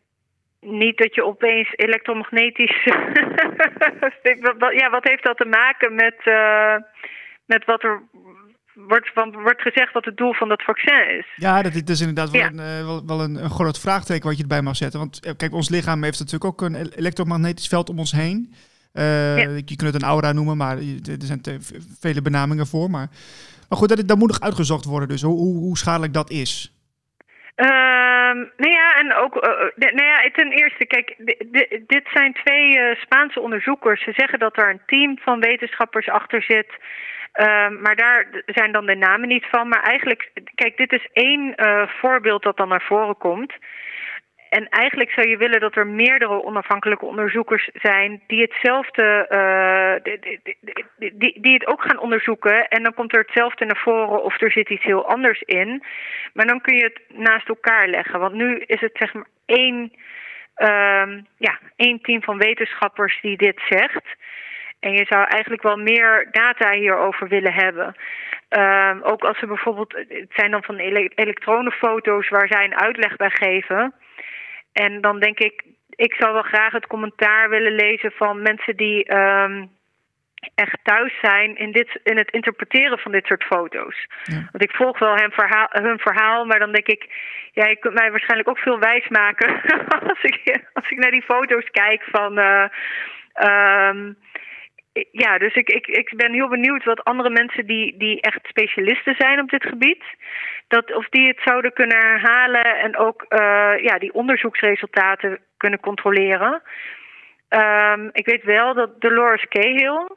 niet 0.64 0.98
dat 0.98 1.14
je 1.14 1.24
opeens 1.24 1.72
elektromagnetisch. 1.76 2.84
ja, 4.80 4.90
wat 4.90 5.08
heeft 5.08 5.24
dat 5.24 5.36
te 5.36 5.46
maken 5.50 5.94
met, 5.94 6.16
uh, 6.24 6.76
met 7.46 7.64
wat 7.64 7.82
er 7.82 8.02
wordt, 8.74 9.10
van, 9.14 9.32
wordt 9.32 9.60
gezegd 9.60 9.92
wat 9.92 10.04
het 10.04 10.16
doel 10.16 10.34
van 10.34 10.48
dat 10.48 10.62
vaccin 10.62 11.18
is. 11.18 11.26
Ja, 11.36 11.62
dat 11.62 11.88
is 11.88 12.00
inderdaad 12.00 12.30
wel, 12.30 12.40
ja. 12.40 12.48
een, 12.48 12.80
uh, 12.80 12.84
wel, 12.86 13.06
wel 13.06 13.20
een, 13.20 13.44
een, 13.44 13.50
groot 13.50 13.80
vraagteken 13.80 14.28
wat 14.28 14.36
je 14.36 14.42
erbij 14.42 14.62
mag 14.62 14.76
zetten. 14.76 14.98
Want 14.98 15.34
kijk, 15.36 15.52
ons 15.52 15.68
lichaam 15.68 16.02
heeft 16.02 16.18
natuurlijk 16.18 16.44
ook 16.44 16.60
een 16.60 16.74
elektromagnetisch 16.96 17.68
veld 17.68 17.88
om 17.88 17.98
ons 17.98 18.12
heen. 18.12 18.54
Uh, 18.92 19.38
ja. 19.38 19.48
Je 19.48 19.76
kunt 19.76 19.92
het 19.92 19.94
een 19.94 20.08
aura 20.08 20.32
noemen, 20.32 20.56
maar 20.56 20.76
er 20.76 21.16
zijn 21.18 21.40
vele 22.00 22.22
benamingen 22.22 22.66
voor. 22.66 22.90
Maar, 22.90 23.08
maar 23.68 23.78
goed, 23.78 23.88
dat, 23.88 24.08
dat 24.08 24.18
moet 24.18 24.28
nog 24.28 24.40
uitgezocht 24.40 24.84
worden. 24.84 25.08
Dus 25.08 25.22
hoe, 25.22 25.38
hoe 25.38 25.78
schadelijk 25.78 26.12
dat 26.12 26.30
is. 26.30 26.74
Um, 27.56 28.50
nou 28.56 28.72
ja, 28.72 28.98
en 28.98 29.14
ook, 29.14 29.34
uh, 29.36 29.50
nou 29.76 30.04
ja, 30.04 30.30
ten 30.32 30.50
eerste, 30.50 30.86
kijk, 30.86 31.14
dit 31.86 32.08
zijn 32.12 32.32
twee 32.32 32.78
uh, 32.78 32.94
Spaanse 32.94 33.40
onderzoekers. 33.40 34.02
Ze 34.02 34.12
zeggen 34.12 34.38
dat 34.38 34.56
er 34.56 34.70
een 34.70 34.82
team 34.86 35.18
van 35.18 35.40
wetenschappers 35.40 36.08
achter 36.08 36.42
zit. 36.42 36.70
Um, 37.40 37.80
maar 37.80 37.96
daar 37.96 38.26
zijn 38.46 38.72
dan 38.72 38.86
de 38.86 38.94
namen 38.94 39.28
niet 39.28 39.46
van. 39.50 39.68
Maar 39.68 39.82
eigenlijk, 39.82 40.30
kijk, 40.54 40.76
dit 40.76 40.92
is 40.92 41.08
één 41.12 41.52
uh, 41.56 41.88
voorbeeld 41.88 42.42
dat 42.42 42.56
dan 42.56 42.68
naar 42.68 42.82
voren 42.82 43.16
komt. 43.16 43.52
En 44.54 44.68
eigenlijk 44.68 45.10
zou 45.10 45.28
je 45.28 45.36
willen 45.36 45.60
dat 45.60 45.76
er 45.76 45.86
meerdere 45.86 46.44
onafhankelijke 46.44 47.04
onderzoekers 47.04 47.70
zijn 47.72 48.22
die 48.26 48.40
hetzelfde, 48.40 49.26
uh, 49.30 50.14
die, 50.20 50.40
die, 50.42 51.14
die, 51.14 51.40
die, 51.40 51.52
het 51.52 51.66
ook 51.66 51.82
gaan 51.82 51.98
onderzoeken. 51.98 52.68
En 52.68 52.82
dan 52.82 52.94
komt 52.94 53.14
er 53.14 53.20
hetzelfde 53.20 53.64
naar 53.64 53.82
voren 53.82 54.22
of 54.22 54.40
er 54.40 54.50
zit 54.50 54.70
iets 54.70 54.84
heel 54.84 55.08
anders 55.08 55.40
in. 55.40 55.82
Maar 56.32 56.46
dan 56.46 56.60
kun 56.60 56.76
je 56.76 56.82
het 56.82 57.18
naast 57.18 57.48
elkaar 57.48 57.88
leggen. 57.88 58.20
Want 58.20 58.34
nu 58.34 58.58
is 58.58 58.80
het 58.80 58.92
zeg 58.94 59.14
maar 59.14 59.26
één, 59.46 59.92
uh, 60.56 61.18
ja, 61.36 61.58
één 61.76 62.00
team 62.00 62.22
van 62.22 62.38
wetenschappers 62.38 63.20
die 63.20 63.36
dit 63.36 63.60
zegt. 63.68 64.04
En 64.80 64.92
je 64.92 65.04
zou 65.08 65.24
eigenlijk 65.24 65.62
wel 65.62 65.76
meer 65.76 66.28
data 66.30 66.70
hierover 66.70 67.28
willen 67.28 67.52
hebben. 67.52 67.94
Um, 68.48 69.02
ook 69.02 69.24
als 69.24 69.38
ze 69.38 69.46
bijvoorbeeld, 69.46 69.92
het 70.08 70.32
zijn 70.34 70.50
dan 70.50 70.62
van 70.62 70.76
elektronenfoto's 71.14 72.28
waar 72.28 72.46
zij 72.48 72.64
een 72.64 72.80
uitleg 72.80 73.16
bij 73.16 73.30
geven. 73.30 73.94
En 74.74 75.00
dan 75.00 75.20
denk 75.20 75.38
ik, 75.38 75.64
ik 75.88 76.14
zou 76.14 76.32
wel 76.32 76.42
graag 76.42 76.72
het 76.72 76.86
commentaar 76.86 77.48
willen 77.48 77.72
lezen 77.72 78.10
van 78.10 78.42
mensen 78.42 78.76
die 78.76 79.14
um, 79.14 79.70
echt 80.54 80.78
thuis 80.82 81.12
zijn 81.20 81.56
in, 81.56 81.72
dit, 81.72 82.00
in 82.02 82.16
het 82.16 82.30
interpreteren 82.30 82.98
van 82.98 83.12
dit 83.12 83.26
soort 83.26 83.44
foto's. 83.44 84.06
Ja. 84.22 84.48
Want 84.52 84.64
ik 84.64 84.70
volg 84.70 84.98
wel 84.98 85.16
hun 85.16 85.30
verhaal, 85.30 85.68
hun 85.70 85.98
verhaal, 85.98 86.44
maar 86.44 86.58
dan 86.58 86.72
denk 86.72 86.86
ik, 86.86 87.06
ja, 87.52 87.66
je 87.66 87.76
kunt 87.76 87.94
mij 87.94 88.10
waarschijnlijk 88.10 88.48
ook 88.48 88.58
veel 88.58 88.78
wijs 88.78 89.08
maken 89.08 89.62
als, 90.10 90.22
ik, 90.22 90.62
als 90.72 90.90
ik 90.90 90.98
naar 90.98 91.10
die 91.10 91.22
foto's 91.22 91.70
kijk 91.70 92.02
van. 92.02 92.38
Uh, 92.38 92.66
um, 93.88 94.16
ja, 95.10 95.38
dus 95.38 95.54
ik, 95.54 95.68
ik, 95.68 95.86
ik 95.86 96.12
ben 96.16 96.32
heel 96.32 96.48
benieuwd 96.48 96.84
wat 96.84 97.04
andere 97.04 97.30
mensen 97.30 97.66
die, 97.66 97.96
die 97.96 98.20
echt 98.20 98.46
specialisten 98.46 99.14
zijn 99.18 99.40
op 99.40 99.50
dit 99.50 99.64
gebied, 99.64 100.02
dat, 100.68 100.94
of 100.94 101.08
die 101.08 101.26
het 101.26 101.40
zouden 101.44 101.72
kunnen 101.72 101.96
herhalen 101.96 102.78
en 102.78 102.96
ook 102.96 103.26
uh, 103.28 103.38
ja, 103.78 103.98
die 103.98 104.12
onderzoeksresultaten 104.12 105.38
kunnen 105.56 105.80
controleren. 105.80 106.62
Um, 107.48 108.10
ik 108.12 108.26
weet 108.26 108.44
wel 108.44 108.74
dat 108.74 109.00
Dolores 109.00 109.46
Cahill, 109.48 110.08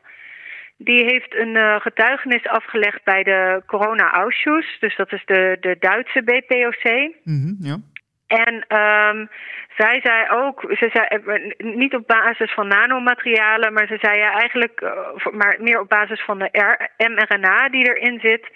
die 0.77 1.03
heeft 1.03 1.35
een 1.35 1.55
uh, 1.55 1.79
getuigenis 1.79 2.47
afgelegd 2.47 3.03
bij 3.03 3.23
de 3.23 3.63
Corona-Ausschuss, 3.65 4.79
dus 4.79 4.95
dat 4.95 5.11
is 5.11 5.25
de, 5.25 5.57
de 5.59 5.75
Duitse 5.79 6.23
BPOC. 6.23 7.13
Mm 7.23 7.57
ja. 7.59 7.77
En 8.27 8.53
um, 8.53 9.29
zij 9.75 9.99
zei 10.03 10.29
ook, 10.29 10.61
ze 10.61 10.89
zei, 10.93 11.53
niet 11.57 11.95
op 11.95 12.07
basis 12.07 12.53
van 12.53 12.67
nanomaterialen, 12.67 13.73
maar 13.73 13.87
ze 13.87 13.97
zei 14.01 14.17
ja 14.17 14.31
eigenlijk, 14.31 14.81
uh, 14.81 15.25
maar 15.31 15.55
meer 15.59 15.79
op 15.79 15.89
basis 15.89 16.21
van 16.21 16.39
de 16.39 16.49
mRNA 16.97 17.69
die 17.69 17.95
erin 17.95 18.19
zit. 18.19 18.47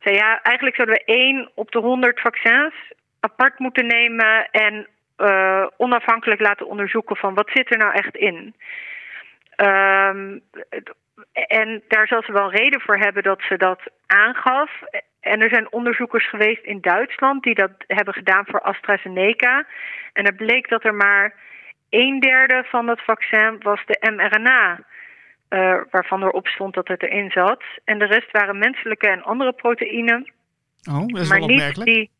Zei 0.00 0.16
ja, 0.16 0.42
eigenlijk 0.42 0.76
zouden 0.76 0.96
we 0.96 1.12
één 1.12 1.50
op 1.54 1.70
de 1.70 1.78
honderd 1.78 2.20
vaccins 2.20 2.74
apart 3.20 3.58
moeten 3.58 3.86
nemen 3.86 4.48
en 4.50 4.86
onafhankelijk 5.76 6.40
laten 6.40 6.66
onderzoeken 6.66 7.16
van 7.16 7.34
wat 7.34 7.50
zit 7.52 7.72
er 7.72 7.78
nou 7.78 7.92
echt 7.92 8.16
in. 8.16 8.54
Um, 9.56 10.42
en 11.32 11.82
daar 11.88 12.06
zal 12.06 12.22
ze 12.22 12.32
wel 12.32 12.50
reden 12.50 12.80
voor 12.80 12.96
hebben 12.96 13.22
dat 13.22 13.42
ze 13.48 13.56
dat 13.56 13.80
aangaf. 14.06 14.70
En 15.22 15.40
er 15.40 15.48
zijn 15.48 15.72
onderzoekers 15.72 16.28
geweest 16.28 16.64
in 16.64 16.80
Duitsland 16.80 17.42
die 17.42 17.54
dat 17.54 17.70
hebben 17.86 18.14
gedaan 18.14 18.44
voor 18.46 18.60
AstraZeneca. 18.60 19.66
En 20.12 20.24
er 20.24 20.34
bleek 20.34 20.68
dat 20.68 20.84
er 20.84 20.94
maar 20.94 21.34
een 21.90 22.20
derde 22.20 22.64
van 22.64 22.88
het 22.88 23.00
vaccin 23.04 23.56
was 23.60 23.80
de 23.86 24.12
mRNA. 24.16 24.80
Uh, 25.50 25.80
waarvan 25.90 26.22
erop 26.22 26.46
stond 26.46 26.74
dat 26.74 26.88
het 26.88 27.02
erin 27.02 27.30
zat. 27.30 27.62
En 27.84 27.98
de 27.98 28.04
rest 28.04 28.30
waren 28.30 28.58
menselijke 28.58 29.08
en 29.08 29.22
andere 29.22 29.52
proteïnen. 29.52 30.32
Oh, 30.90 31.06
dat 31.06 31.20
is 31.20 31.28
maar 31.28 31.38
wel 31.38 31.48
niet 31.48 31.60
opmerkelijk. 31.60 31.90
die. 31.90 32.10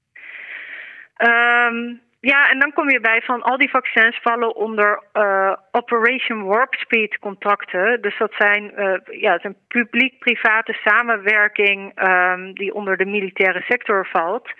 Um, 1.17 2.01
ja, 2.25 2.51
en 2.51 2.59
dan 2.59 2.73
kom 2.73 2.91
je 2.91 3.01
bij 3.01 3.23
van 3.23 3.43
al 3.43 3.57
die 3.57 3.71
vaccins 3.71 4.19
vallen 4.23 4.57
onder 4.57 5.03
uh, 5.13 5.53
Operation 5.71 6.45
Warp 6.45 6.75
Speed 6.75 7.19
contracten. 7.19 8.03
Dus 8.03 8.19
dat 8.19 8.33
zijn, 8.39 8.73
uh, 8.77 9.21
ja, 9.21 9.39
een 9.43 9.57
publiek-private 9.69 10.73
samenwerking 10.73 12.03
um, 12.09 12.55
die 12.55 12.75
onder 12.75 12.97
de 12.97 13.05
militaire 13.05 13.61
sector 13.61 14.07
valt. 14.07 14.51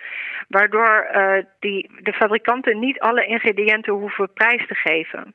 Waardoor 0.47 1.07
uh, 1.15 1.43
die, 1.59 1.91
de 2.01 2.13
fabrikanten 2.13 2.79
niet 2.79 2.99
alle 2.99 3.25
ingrediënten 3.25 3.93
hoeven 3.93 4.33
prijs 4.33 4.67
te 4.67 4.75
geven. 4.75 5.33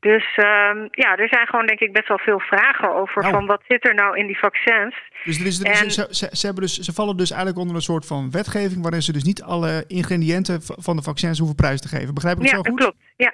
Dus 0.00 0.36
um, 0.36 0.88
ja, 0.90 1.16
er 1.16 1.28
zijn 1.28 1.46
gewoon 1.46 1.66
denk 1.66 1.80
ik 1.80 1.92
best 1.92 2.08
wel 2.08 2.18
veel 2.18 2.40
vragen 2.40 2.94
over 2.94 3.22
Nou. 3.22 3.34
van 3.34 3.46
wat 3.46 3.62
zit 3.68 3.88
er 3.88 3.94
nou 3.94 4.18
in 4.18 4.26
die 4.26 4.38
vaccins. 4.38 4.94
Dus, 5.24 5.40
er 5.40 5.46
is, 5.46 5.62
En- 5.62 5.90
ze, 5.90 6.06
ze, 6.10 6.28
ze, 6.32 6.46
hebben 6.46 6.64
dus, 6.64 6.78
ze 6.78 6.92
vallen 6.92 7.16
dus 7.16 7.30
eigenlijk 7.30 7.60
onder 7.60 7.76
een 7.76 7.82
soort 7.82 8.06
van 8.06 8.30
wetgeving... 8.30 8.82
waarin 8.82 9.02
ze 9.02 9.12
dus 9.12 9.24
niet 9.24 9.42
alle 9.42 9.84
ingrediënten 9.86 10.62
van 10.62 10.96
de 10.96 11.02
vaccins 11.02 11.38
hoeven 11.38 11.56
prijs 11.56 11.80
te 11.80 11.88
geven. 11.88 12.14
Begrijp 12.14 12.36
ik 12.36 12.42
het 12.42 12.50
Ja, 12.50 12.56
zo 12.56 12.62
goed? 12.62 12.78
klopt. 12.80 12.96
Ja, 13.16 13.32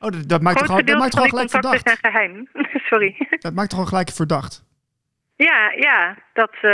Oh, 0.00 0.10
dat, 0.10 0.28
dat 0.28 0.40
maakt 0.42 0.58
toch 0.58 0.70
al, 0.70 0.84
dat 0.84 0.98
maakt 0.98 1.10
toch 1.12 1.20
al 1.22 1.28
gelijk 1.28 1.50
verdacht? 1.50 1.80
zijn 1.88 1.96
geheim. 2.00 2.48
Sorry. 2.90 3.16
Dat 3.38 3.54
maakt 3.54 3.70
toch 3.70 3.78
al 3.78 3.84
gelijk 3.86 4.10
verdacht? 4.10 4.64
Ja, 5.36 5.72
ja, 5.76 6.16
dat. 6.32 6.52
Uh, 6.62 6.70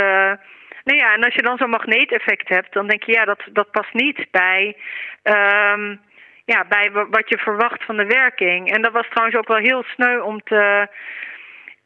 nou 0.83 0.97
ja, 0.97 1.13
en 1.13 1.23
als 1.23 1.33
je 1.35 1.41
dan 1.41 1.57
zo'n 1.57 1.69
magneeteffect 1.69 2.49
hebt, 2.49 2.73
dan 2.73 2.87
denk 2.87 3.03
je 3.03 3.11
ja, 3.11 3.25
dat, 3.25 3.43
dat 3.53 3.71
past 3.71 3.93
niet 3.93 4.27
bij. 4.31 4.77
Um, 5.23 5.99
ja, 6.45 6.65
bij 6.69 6.91
wa- 6.91 7.09
wat 7.09 7.29
je 7.29 7.37
verwacht 7.37 7.83
van 7.83 7.97
de 7.97 8.05
werking. 8.05 8.71
En 8.71 8.81
dat 8.81 8.91
was 8.91 9.07
trouwens 9.09 9.37
ook 9.37 9.47
wel 9.47 9.57
heel 9.57 9.83
sneu 9.83 10.19
om 10.19 10.41
te. 10.41 10.87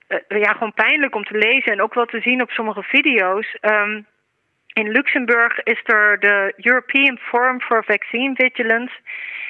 Uh, 0.07 0.41
ja, 0.41 0.51
gewoon 0.51 0.73
pijnlijk 0.73 1.15
om 1.15 1.23
te 1.23 1.37
lezen 1.37 1.71
en 1.71 1.81
ook 1.81 1.93
wel 1.93 2.05
te 2.05 2.21
zien 2.21 2.41
op 2.41 2.49
sommige 2.49 2.83
video's. 2.83 3.57
Um, 3.61 4.07
in 4.73 4.91
Luxemburg 4.91 5.63
is 5.63 5.81
er 5.83 6.19
de 6.19 6.53
European 6.57 7.17
Forum 7.17 7.61
for 7.61 7.83
Vaccine 7.83 8.35
Vigilance. 8.35 8.93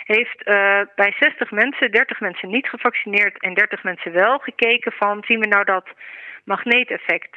Heeft 0.04 0.48
uh, 0.48 0.82
bij 0.96 1.14
60 1.20 1.52
mensen, 1.52 1.92
30 1.92 2.20
mensen 2.20 2.50
niet 2.50 2.70
gevaccineerd 2.70 3.42
en 3.42 3.54
30 3.54 3.84
mensen 3.84 4.12
wel 4.12 4.38
gekeken 4.40 4.92
van 4.92 5.24
zien 5.26 5.40
we 5.40 5.48
nou 5.48 5.64
dat 5.64 5.88
magneeteffect. 6.44 7.36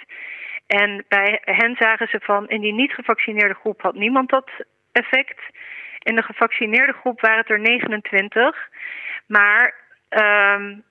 En 0.66 1.04
bij 1.08 1.40
hen 1.44 1.76
zagen 1.78 2.08
ze 2.08 2.20
van 2.22 2.48
in 2.48 2.60
die 2.60 2.72
niet 2.72 2.92
gevaccineerde 2.92 3.54
groep 3.54 3.82
had 3.82 3.94
niemand 3.94 4.30
dat 4.30 4.50
effect. 4.92 5.40
In 6.02 6.16
de 6.16 6.22
gevaccineerde 6.22 6.92
groep 6.92 7.20
waren 7.20 7.38
het 7.38 7.50
er 7.50 7.60
29. 7.60 8.56
Maar 9.26 9.74
um, 10.08 10.82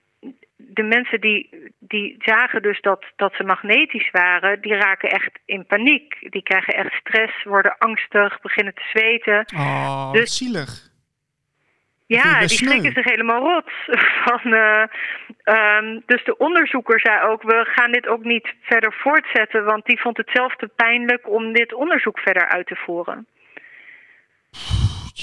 de 0.56 0.84
mensen 0.84 1.22
die, 1.22 1.50
die 1.80 2.16
zagen 2.20 2.62
dus 2.62 2.82
dat, 2.82 3.06
dat 3.16 3.34
ze 3.34 3.44
magnetisch 3.44 4.12
waren, 4.12 4.62
die 4.62 4.76
raken 4.76 5.10
echt 5.10 5.40
in 5.46 5.66
paniek. 5.66 6.32
Die 6.32 6.44
krijgen 6.44 6.74
echt 6.74 6.94
stress, 6.94 7.44
worden 7.44 7.76
angstig, 7.78 8.42
beginnen 8.42 8.74
te 8.74 8.90
zweten. 8.94 9.46
Oh, 9.56 10.12
Dus- 10.12 10.38
zielig. 10.38 10.90
Ja, 12.06 12.40
die 12.40 12.50
schrikken 12.50 12.94
zich 12.94 13.06
helemaal 13.06 13.42
rot. 13.42 13.72
Van, 14.26 14.54
uh, 14.54 14.84
Ehm, 15.44 16.00
dus 16.06 16.24
de 16.24 16.38
onderzoeker 16.38 17.00
zei 17.00 17.28
ook, 17.28 17.42
we 17.42 17.66
gaan 17.66 17.92
dit 17.92 18.08
ook 18.08 18.24
niet 18.24 18.54
verder 18.62 18.94
voortzetten, 18.94 19.64
want 19.66 19.86
die 19.86 20.00
vond 20.00 20.18
het 20.18 20.30
zelf 20.34 20.56
te 20.56 20.68
pijnlijk 20.76 21.30
om 21.30 21.54
dit 21.54 21.74
onderzoek 21.74 22.20
verder 22.20 22.48
uit 22.48 22.68
te 22.68 22.76
voeren. 22.76 23.28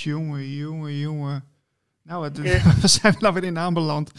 Jongen, 0.02 0.56
jongen, 0.56 0.98
jongen. 0.98 1.44
Nou, 2.02 2.24
het, 2.24 2.38
we 2.82 2.88
zijn 2.88 3.14
nou 3.18 3.34
weer 3.34 3.44
in 3.44 3.58
aanbeland. 3.58 4.12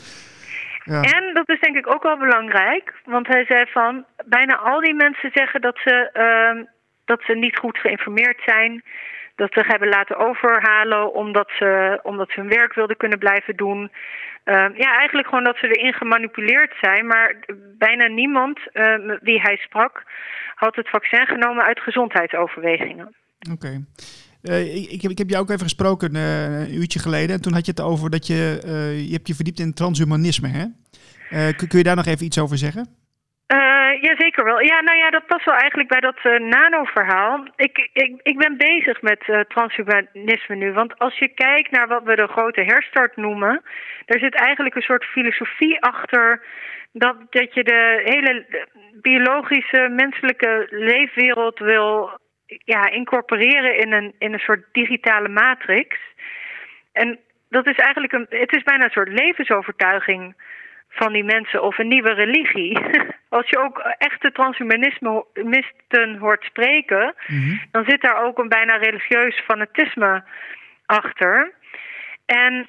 Ja. 0.83 1.01
En 1.01 1.33
dat 1.33 1.49
is 1.49 1.59
denk 1.59 1.75
ik 1.75 1.93
ook 1.93 2.03
wel 2.03 2.17
belangrijk, 2.17 2.93
want 3.05 3.27
hij 3.27 3.45
zei 3.45 3.65
van 3.71 4.05
bijna 4.25 4.57
al 4.57 4.79
die 4.81 4.93
mensen 4.93 5.31
zeggen 5.33 5.61
dat 5.61 5.77
ze, 5.83 6.09
uh, 6.13 6.63
dat 7.05 7.21
ze 7.21 7.33
niet 7.33 7.57
goed 7.57 7.77
geïnformeerd 7.77 8.41
zijn, 8.45 8.83
dat 9.35 9.53
ze 9.53 9.63
hebben 9.67 9.89
laten 9.89 10.17
overhalen 10.17 11.13
omdat 11.13 11.49
ze, 11.57 11.99
omdat 12.03 12.29
ze 12.29 12.39
hun 12.39 12.49
werk 12.49 12.73
wilden 12.73 12.97
kunnen 12.97 13.19
blijven 13.19 13.55
doen. 13.55 13.91
Uh, 14.45 14.55
ja, 14.75 14.97
eigenlijk 14.97 15.27
gewoon 15.27 15.43
dat 15.43 15.57
ze 15.57 15.67
erin 15.67 15.93
gemanipuleerd 15.93 16.73
zijn, 16.81 17.07
maar 17.07 17.35
bijna 17.77 18.07
niemand 18.07 18.59
uh, 18.73 19.17
wie 19.21 19.41
hij 19.41 19.57
sprak 19.57 20.03
had 20.55 20.75
het 20.75 20.89
vaccin 20.89 21.25
genomen 21.25 21.63
uit 21.63 21.79
gezondheidsoverwegingen. 21.79 23.15
Oké. 23.51 23.83
Uh, 24.43 24.91
ik, 24.91 25.01
heb, 25.01 25.11
ik 25.11 25.17
heb 25.17 25.29
jou 25.29 25.41
ook 25.41 25.49
even 25.49 25.63
gesproken 25.63 26.15
uh, 26.15 26.59
een 26.59 26.75
uurtje 26.75 26.99
geleden. 26.99 27.35
En 27.35 27.41
toen 27.41 27.53
had 27.53 27.65
je 27.65 27.71
het 27.71 27.81
over 27.81 28.09
dat 28.09 28.27
je, 28.27 28.61
uh, 28.65 29.07
je 29.07 29.13
hebt 29.13 29.27
je 29.27 29.35
verdiept 29.35 29.59
in 29.59 29.73
transhumanisme. 29.73 30.47
Hè? 30.47 30.65
Kun, 31.53 31.67
kun, 31.67 31.77
je 31.77 31.83
daar 31.83 31.95
nog 31.95 32.05
even 32.05 32.25
iets 32.25 32.39
over 32.39 32.57
zeggen? 32.57 32.97
ja, 34.01 34.15
zeker 34.17 34.43
wel. 34.43 34.61
Ja, 34.61 34.81
nou 34.81 34.97
ja, 34.97 35.09
dat 35.09 35.25
past 35.25 35.45
wel 35.45 35.55
eigenlijk 35.55 35.89
bij 35.89 35.99
dat 35.99 36.39
nano-verhaal. 36.39 37.47
Ik, 37.55 37.89
ik, 37.93 38.19
ik 38.23 38.37
ben 38.37 38.57
bezig 38.57 39.01
met 39.01 39.45
transhumanisme 39.47 40.55
nu. 40.55 40.71
Want 40.71 40.99
als 40.99 41.17
je 41.17 41.27
kijkt 41.27 41.71
naar 41.71 41.87
wat 41.87 42.03
we 42.03 42.15
de 42.15 42.27
grote 42.27 42.61
herstart 42.61 43.15
noemen, 43.15 43.61
daar 44.05 44.19
zit 44.19 44.35
eigenlijk 44.35 44.75
een 44.75 44.81
soort 44.81 45.03
filosofie 45.03 45.81
achter. 45.81 46.41
Dat, 46.91 47.15
dat 47.29 47.53
je 47.53 47.63
de 47.63 48.01
hele 48.03 48.45
biologische, 49.01 49.89
menselijke 49.89 50.67
leefwereld 50.69 51.59
wil 51.59 52.19
ja, 52.65 52.89
incorporeren 52.89 53.77
in 53.77 53.91
een, 53.91 54.13
in 54.19 54.33
een 54.33 54.39
soort 54.39 54.65
digitale 54.71 55.29
matrix. 55.29 55.97
En 56.91 57.19
dat 57.49 57.67
is 57.67 57.75
eigenlijk 57.75 58.13
een, 58.13 58.25
het 58.29 58.55
is 58.55 58.63
bijna 58.63 58.83
een 58.83 58.91
soort 58.91 59.19
levensovertuiging 59.19 60.35
van 60.89 61.13
die 61.13 61.23
mensen 61.23 61.63
of 61.63 61.77
een 61.77 61.87
nieuwe 61.87 62.13
religie. 62.13 62.79
Als 63.29 63.49
je 63.49 63.59
ook 63.59 63.77
echte 63.97 64.31
transhumanisten 64.31 66.17
hoort 66.19 66.43
spreken, 66.43 67.15
dan 67.71 67.85
zit 67.87 68.01
daar 68.01 68.23
ook 68.23 68.37
een 68.37 68.49
bijna 68.49 68.75
religieus 68.75 69.39
fanatisme 69.39 70.23
achter. 70.85 71.53
En 72.25 72.67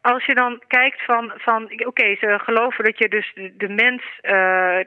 als 0.00 0.24
je 0.24 0.34
dan 0.34 0.62
kijkt 0.66 1.04
van, 1.04 1.32
van 1.36 1.70
oké, 1.86 2.16
ze 2.16 2.38
geloven 2.38 2.84
dat 2.84 2.98
je 2.98 3.08
dus 3.08 3.32
de, 3.34 3.56
de 3.56 3.68
mens 3.68 4.02
uh, 4.22 4.78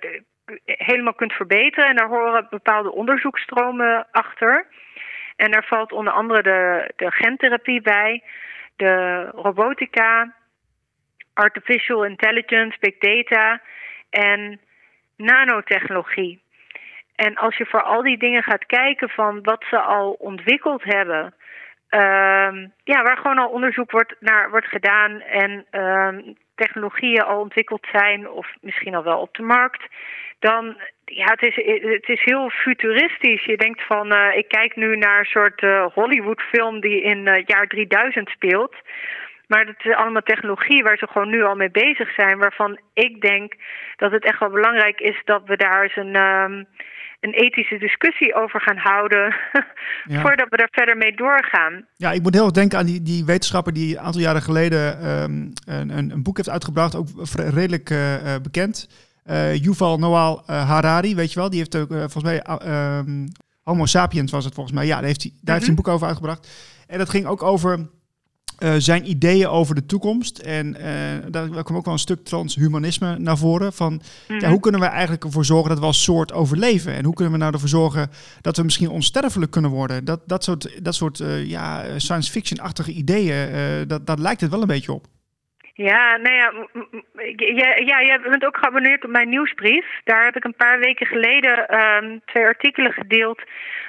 helemaal 0.66 1.14
kunt 1.14 1.34
verbeteren. 1.34 1.90
En 1.90 1.96
daar 1.96 2.08
horen 2.08 2.48
bepaalde 2.50 2.92
onderzoeksstromen 2.92 4.08
achter. 4.12 4.66
En 5.36 5.52
daar 5.52 5.66
valt 5.66 5.92
onder 5.92 6.14
andere 6.14 6.42
de, 6.42 6.92
de 6.96 7.12
gentherapie 7.12 7.82
bij, 7.82 8.24
de 8.76 9.26
robotica, 9.36 10.34
artificial 11.34 12.06
intelligence, 12.06 12.78
big 12.80 12.98
data 12.98 13.62
en 14.10 14.60
nanotechnologie. 15.16 16.42
En 17.16 17.36
als 17.36 17.58
je 17.58 17.66
voor 17.66 17.84
al 17.84 18.02
die 18.02 18.18
dingen 18.18 18.44
gaat 18.44 18.66
kijken 18.66 19.10
van 19.10 19.44
wat 19.44 19.64
ze 19.70 19.80
al 19.80 20.12
ontwikkeld 20.12 20.84
hebben, 20.84 21.34
uh, 21.90 22.68
ja, 22.84 23.04
waar 23.04 23.18
gewoon 23.18 23.38
al 23.38 23.50
onderzoek 23.50 23.92
wordt 23.92 24.16
naar 24.20 24.50
wordt 24.50 24.68
gedaan 24.68 25.22
en 25.22 25.66
uh, 25.72 26.34
technologieën 26.56 27.22
al 27.22 27.40
ontwikkeld 27.40 27.88
zijn 27.92 28.30
of 28.30 28.48
misschien 28.62 28.96
al 28.96 29.04
wel 29.04 29.20
op 29.20 29.34
de 29.36 29.44
markt, 29.44 29.84
dan 30.42 30.76
ja, 31.06 31.30
het 31.38 31.42
is, 31.42 31.56
het 31.98 32.10
is 32.10 32.22
heel 32.24 32.50
futuristisch. 32.50 33.46
Je 33.46 33.58
denkt 33.58 33.82
van, 33.88 34.14
uh, 34.14 34.38
ik 34.38 34.48
kijk 34.48 34.76
nu 34.76 34.98
naar 34.98 35.20
een 35.20 35.36
soort 35.38 35.62
uh, 35.62 35.86
Hollywood-film 35.94 36.82
die 36.82 37.02
in 37.02 37.28
uh, 37.28 37.44
jaar 37.46 37.68
3000 37.68 38.30
speelt. 38.30 38.76
Maar 39.48 39.66
het 39.66 39.86
is 39.86 39.96
allemaal 39.96 40.22
technologie 40.22 40.84
waar 40.84 40.98
ze 40.98 41.08
gewoon 41.08 41.30
nu 41.30 41.44
al 41.44 41.56
mee 41.56 41.72
bezig 41.72 42.14
zijn. 42.14 42.38
Waarvan 42.38 42.80
ik 42.94 43.22
denk 43.22 43.54
dat 43.96 44.12
het 44.12 44.26
echt 44.26 44.40
wel 44.40 44.50
belangrijk 44.50 45.00
is 45.00 45.22
dat 45.26 45.42
we 45.46 45.58
daar 45.58 45.84
eens 45.84 45.96
een, 45.96 46.16
um, 46.16 46.66
een 47.20 47.34
ethische 47.34 47.78
discussie 47.78 48.36
over 48.36 48.62
gaan 48.62 48.78
houden. 48.78 49.36
ja. 50.14 50.22
voordat 50.22 50.50
we 50.50 50.58
daar 50.58 50.72
verder 50.72 50.98
mee 50.98 51.16
doorgaan. 51.16 51.86
Ja, 51.96 52.12
ik 52.12 52.22
moet 52.22 52.34
heel 52.34 52.44
erg 52.44 52.52
denken 52.52 52.78
aan 52.78 52.86
die, 52.86 53.02
die 53.02 53.26
wetenschapper 53.26 53.74
die 53.74 53.98
een 53.98 54.04
aantal 54.04 54.22
jaren 54.22 54.42
geleden 54.42 55.08
um, 55.08 55.52
een, 55.66 56.12
een 56.12 56.24
boek 56.24 56.38
heeft 56.38 56.50
uitgebracht. 56.50 56.96
Ook 56.96 57.08
redelijk 57.36 57.94
bekend. 58.44 58.88
Uh, 59.30 59.56
Yuval 59.56 59.98
Noah 59.98 60.48
Harari, 60.48 61.16
weet 61.16 61.34
je 61.34 61.40
wel, 61.40 61.50
die 61.50 61.60
heeft 61.60 61.76
ook 61.76 61.92
uh, 61.92 61.98
volgens 62.00 62.24
mij 62.24 62.44
um, 62.98 63.28
Homo 63.64 63.86
sapiens 63.86 64.32
was 64.32 64.46
het 64.46 64.54
volgens 64.54 64.76
mij. 64.76 64.86
Ja, 64.86 64.96
daar 64.96 65.06
heeft 65.06 65.22
hij, 65.22 65.32
daar 65.42 65.56
heeft 65.56 65.68
hij 65.68 65.70
een 65.70 65.84
boek 65.84 65.94
over 65.94 66.08
uitgebracht. 66.08 66.48
En 66.88 66.98
dat 66.98 67.10
ging 67.10 67.26
ook 67.26 67.44
over 67.44 67.90
uh, 68.60 68.74
zijn 68.78 69.10
ideeën 69.10 69.48
over 69.48 69.76
de 69.76 69.86
toekomst. 69.86 70.38
En 70.38 70.72
daar 71.30 71.64
kwam 71.64 71.78
ook 71.78 71.86
wel 71.86 71.94
een 71.94 72.00
stuk 72.00 72.24
transhumanisme 72.24 73.18
naar 73.20 73.38
voren. 73.38 73.74
Van 73.74 74.02
ja, 74.28 74.50
hoe 74.50 74.60
kunnen 74.60 74.82
we 74.82 74.88
eigenlijk 74.88 75.24
ervoor 75.24 75.46
zorgen 75.46 75.70
dat 75.70 75.80
we 75.80 75.86
als 75.86 76.04
soort 76.04 76.34
overleven? 76.34 76.94
En 76.94 77.06
hoe 77.06 77.14
kunnen 77.14 77.34
we 77.34 77.40
nou 77.40 77.54
ervoor 77.54 77.70
zorgen 77.70 78.10
dat 78.42 78.58
we 78.58 78.64
misschien 78.64 78.90
onsterfelijk 78.90 79.52
kunnen 79.52 79.72
worden? 79.72 80.06
Dat, 80.06 80.22
dat 80.26 80.44
soort, 80.44 80.80
dat 80.84 80.96
soort 80.96 81.18
ja, 81.46 82.00
science 82.00 82.32
fiction-achtige 82.32 82.92
ideeën, 82.92 83.88
dat, 83.88 84.08
dat 84.08 84.20
lijkt 84.20 84.42
het 84.42 84.52
wel 84.52 84.62
een 84.62 84.68
beetje 84.68 84.94
op. 84.94 85.08
Ja, 85.74 86.18
nou 86.18 86.36
ja, 86.36 86.52
ja, 87.76 88.02
jij 88.04 88.20
bent 88.22 88.46
ook 88.46 88.58
geabonneerd 88.58 89.04
op 89.04 89.10
mijn 89.10 89.30
nieuwsbrief. 89.30 89.86
Daar 90.04 90.26
heb 90.26 90.36
ik 90.36 90.44
een 90.44 90.56
paar 90.56 90.80
weken 90.80 91.06
geleden 91.06 91.84
um, 91.84 92.22
twee 92.26 92.46
artikelen 92.46 92.92
gedeeld 92.94 93.42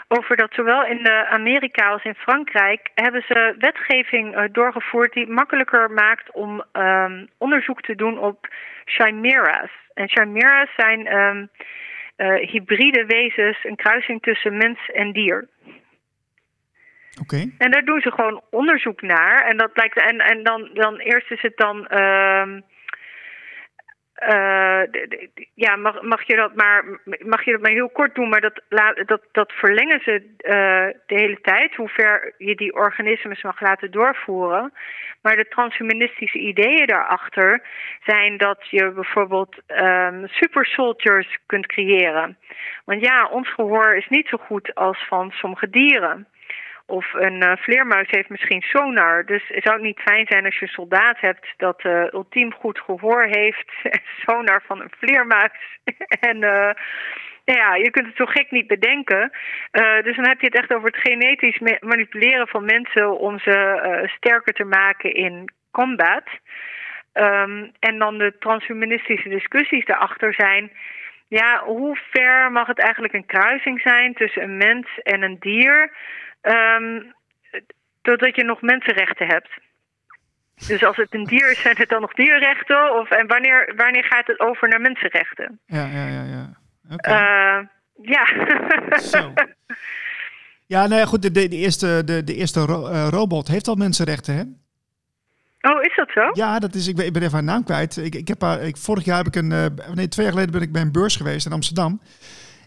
over 0.09 0.37
dat 0.37 0.55
zowel 0.55 0.85
in 0.85 1.09
Amerika 1.11 1.89
als 1.89 2.05
in 2.05 2.15
Frankrijk 2.15 2.91
hebben 2.95 3.25
ze 3.27 3.55
wetgeving 3.59 4.37
uh, 4.37 4.45
doorgevoerd 4.53 5.13
die 5.13 5.23
het 5.25 5.33
makkelijker 5.33 5.91
maakt 5.91 6.33
om 6.33 6.63
um, 6.73 7.29
onderzoek 7.39 7.81
te 7.81 7.95
doen 7.95 8.19
op 8.19 8.49
chimera's. 8.85 9.71
En 9.95 10.09
chimera's 10.09 10.71
zijn 10.77 11.17
um, 11.17 11.49
uh, 12.17 12.49
hybride 12.51 13.07
wezens, 13.07 13.65
een 13.65 13.77
kruising 13.77 14.23
tussen 14.23 14.57
mens 14.57 14.79
en 14.93 15.13
dier. 15.13 15.49
En 17.59 17.71
daar 17.71 17.85
doen 17.85 18.01
ze 18.01 18.11
gewoon 18.11 18.43
onderzoek 18.51 19.03
naar. 19.03 19.45
En 19.45 19.57
dat 19.57 19.71
lijkt. 19.75 19.97
En, 19.97 20.19
en 20.19 20.43
dan, 20.43 20.71
dan 20.73 20.97
eerst 20.97 21.31
is 21.31 21.43
het 21.43 21.57
dan. 21.57 21.87
Uh, 24.29 24.83
ja, 25.55 25.77
mag, 25.77 26.03
mag, 26.03 26.23
je 26.27 26.37
dat 26.37 26.55
maar, 26.55 26.85
mag 27.05 27.45
je 27.45 27.53
dat 27.53 27.61
maar 27.61 27.71
heel 27.71 27.91
kort 27.91 28.15
doen, 28.15 28.29
maar 28.29 28.41
dat, 28.41 28.63
dat, 29.07 29.23
dat 29.33 29.53
verlengen 29.53 30.01
ze 30.01 30.13
uh, 30.13 31.01
de 31.07 31.15
hele 31.21 31.41
tijd, 31.41 31.75
hoe 31.75 31.89
ver 31.89 32.35
je 32.39 32.55
die 32.55 32.75
organismes 32.75 33.43
mag 33.43 33.61
laten 33.61 33.91
doorvoeren. 33.91 34.73
Maar 35.23 35.37
de 35.37 35.49
transhumanistische 35.49 36.39
ideeën 36.39 36.87
daarachter 36.87 37.63
zijn 38.05 38.37
dat 38.37 38.67
je 38.71 38.91
bijvoorbeeld 38.91 39.57
um, 39.67 40.27
super 40.29 40.67
soldiers 40.67 41.39
kunt 41.47 41.67
creëren. 41.67 42.39
Want 42.85 43.01
ja, 43.01 43.27
ons 43.27 43.53
gehoor 43.55 43.97
is 43.97 44.09
niet 44.09 44.29
zo 44.29 44.37
goed 44.37 44.75
als 44.75 45.07
van 45.09 45.31
sommige 45.31 45.71
dieren. 45.71 46.27
Of 46.93 47.13
een 47.13 47.43
uh, 47.43 47.53
vleermuis 47.57 48.07
heeft 48.11 48.29
misschien 48.29 48.63
sonar. 48.63 49.27
Dus 49.27 49.43
het 49.47 49.65
zou 49.65 49.81
niet 49.81 50.01
fijn 50.01 50.27
zijn 50.29 50.45
als 50.45 50.59
je 50.59 50.63
een 50.63 50.73
soldaat 50.73 51.21
hebt 51.21 51.47
dat 51.57 51.85
uh, 51.85 52.05
ultiem 52.13 52.53
goed 52.53 52.79
gehoor 52.81 53.23
heeft. 53.23 53.73
sonar 54.27 54.63
van 54.67 54.81
een 54.81 54.93
vleermuis. 54.99 55.53
en 56.31 56.37
uh, 56.37 56.71
ja, 57.45 57.75
je 57.75 57.91
kunt 57.91 58.07
het 58.07 58.17
zo 58.17 58.25
gek 58.25 58.51
niet 58.51 58.67
bedenken. 58.67 59.31
dus 60.03 60.17
dan 60.17 60.29
heb 60.29 60.41
je 60.41 60.47
het 60.47 60.57
echt 60.59 60.75
over 60.75 60.87
het 60.87 61.09
genetisch 61.09 61.59
manipuleren 61.81 62.49
van 62.49 62.65
mensen 62.65 63.19
om 63.19 63.39
ze 63.39 64.09
sterker 64.17 64.53
te 64.53 64.65
maken 64.65 65.15
in 65.15 65.53
combat. 65.71 66.25
Um, 67.15 67.73
en 67.79 67.99
dan 67.99 68.19
de 68.19 68.39
transhumanistische 68.39 69.29
discussies 69.29 69.85
daarachter 69.85 70.35
zijn. 70.35 70.71
Ja, 71.29 71.63
hoe 71.65 71.99
ver 72.11 72.53
mag 72.53 72.67
het 72.67 72.79
eigenlijk 72.79 73.15
een 73.15 73.27
kruising 73.27 73.81
zijn 73.81 74.15
tussen 74.15 74.43
een 74.43 74.57
mens 74.57 74.87
en 75.03 75.23
een 75.23 75.37
dier? 75.41 75.91
Um, 76.43 77.15
doordat 78.03 78.37
je 78.37 78.45
nog 78.45 78.61
mensenrechten 78.61 79.27
hebt. 79.27 79.51
Dus 80.67 80.85
als 80.85 80.97
het 80.97 81.15
een 81.15 81.25
dier 81.25 81.51
is, 81.51 81.61
zijn 81.61 81.77
het 81.77 81.89
dan 81.89 82.01
nog 82.01 82.13
dierrechten? 82.13 82.99
Of, 82.99 83.11
en 83.11 83.27
wanneer, 83.27 83.73
wanneer 83.77 84.05
gaat 84.05 84.27
het 84.27 84.41
over 84.41 84.69
naar 84.69 84.81
mensenrechten? 84.81 85.61
Ja, 85.67 85.87
ja, 85.87 86.07
ja. 86.07 86.23
ja. 86.25 86.51
Okay. 86.91 87.61
Uh, 87.61 87.67
ja. 88.03 88.27
Zo. 89.01 89.33
Ja, 90.67 90.87
nou 90.87 91.01
ja, 91.01 91.07
goed. 91.07 91.23
De, 91.23 91.31
de, 91.31 91.49
de 91.49 91.57
eerste, 91.57 92.03
de, 92.05 92.25
de 92.25 92.35
eerste 92.35 92.61
ro 92.61 92.89
uh, 92.89 93.09
robot 93.11 93.49
heeft 93.49 93.69
al 93.69 93.75
mensenrechten, 93.75 94.35
hè? 94.35 94.43
Oh, 95.71 95.83
is 95.83 95.97
dat 95.97 96.11
zo? 96.11 96.31
Ja, 96.33 96.59
dat 96.59 96.75
is, 96.75 96.89
ik, 96.89 96.97
ben, 96.97 97.07
ik 97.07 97.13
ben 97.13 97.23
even 97.23 97.35
haar 97.35 97.43
naam 97.43 97.65
kwijt. 97.65 97.97
Ik, 97.97 98.15
ik 98.15 98.29
heb 98.29 98.41
haar, 98.41 98.61
ik, 98.61 98.77
vorig 98.77 99.05
jaar 99.05 99.17
heb 99.17 99.27
ik 99.27 99.35
een, 99.35 99.51
uh, 99.51 99.67
nee, 99.95 100.09
twee 100.09 100.25
jaar 100.25 100.35
geleden 100.35 100.53
ben 100.53 100.63
ik 100.63 100.73
bij 100.73 100.83
een 100.83 100.93
beurs 100.93 101.17
geweest 101.17 101.47
in 101.47 101.53
Amsterdam. 101.53 102.01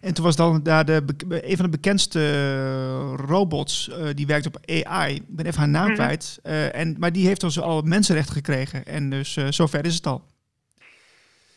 En 0.06 0.14
toen 0.14 0.24
was 0.24 0.36
dan 0.36 0.64
daar 0.64 0.86
de, 0.86 1.04
een 1.28 1.56
van 1.56 1.66
de 1.66 1.78
bekendste 1.78 2.20
eh, 2.20 3.26
robots, 3.26 3.90
uh, 3.90 3.96
die 4.14 4.28
werkt 4.28 4.46
op 4.46 4.58
AI. 4.66 5.16
Ik 5.16 5.24
ben 5.28 5.46
even 5.46 5.60
haar 5.60 5.70
naam 5.70 5.88
mm 5.88 5.94
kwijt. 5.94 6.40
Uh, 6.44 6.76
en, 6.76 6.96
maar 7.00 7.12
die 7.12 7.28
heeft 7.28 7.42
dus 7.42 7.60
al 7.60 7.82
mensenrechten 7.82 8.36
gekregen. 8.36 8.86
En 8.86 9.10
dus 9.10 9.38
zover 9.50 9.86
is 9.86 9.96
het 9.96 10.08
al. 10.08 10.24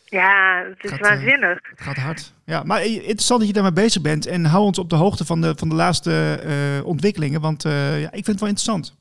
Ja, 0.09 0.63
het 0.69 0.83
is 0.83 0.89
Gaat, 0.89 0.99
eh, 0.99 1.09
waanzinnig. 1.09 1.59
Het 1.69 1.81
gaat 1.81 1.97
hard. 1.97 2.33
Ja, 2.45 2.63
maar 2.63 2.79
eh, 2.79 2.95
interessant 2.95 3.39
dat 3.39 3.47
je 3.47 3.53
daarmee 3.53 3.83
bezig 3.83 4.01
bent. 4.01 4.25
En 4.25 4.45
hou 4.45 4.63
ons 4.63 4.79
op 4.79 4.89
de 4.89 4.95
hoogte 4.95 5.25
van 5.25 5.41
de, 5.41 5.53
van 5.55 5.69
de 5.69 5.75
laatste 5.75 6.39
eh, 6.43 6.85
ontwikkelingen. 6.85 7.41
Want 7.41 7.65
eh, 7.65 8.01
ja, 8.01 8.07
ik 8.07 8.11
vind 8.11 8.27
het 8.27 8.39
wel 8.39 8.49
interessant. 8.49 8.97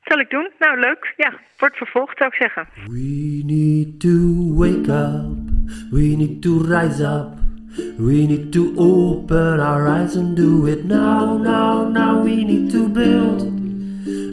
Zal 0.00 0.18
ik 0.18 0.30
doen? 0.30 0.50
Nou, 0.58 0.80
leuk. 0.80 1.14
Ja, 1.16 1.38
wordt 1.58 1.76
vervolgd, 1.76 2.18
zou 2.18 2.30
ik 2.30 2.36
zeggen. 2.36 2.68
We 2.86 3.42
need 3.44 4.00
to 4.00 4.54
wake 4.54 4.92
up. 4.92 5.52
We 5.90 6.14
need 6.16 6.42
to 6.42 6.60
rise 6.60 7.02
up. 7.02 7.43
We 7.76 8.26
need 8.26 8.52
to 8.52 8.74
open 8.78 9.58
our 9.58 9.88
eyes 9.88 10.14
and 10.14 10.36
do 10.36 10.66
it 10.66 10.84
now, 10.84 11.36
now, 11.36 11.88
now. 11.88 12.22
We 12.22 12.44
need 12.44 12.70
to 12.70 12.88
build 12.88 13.42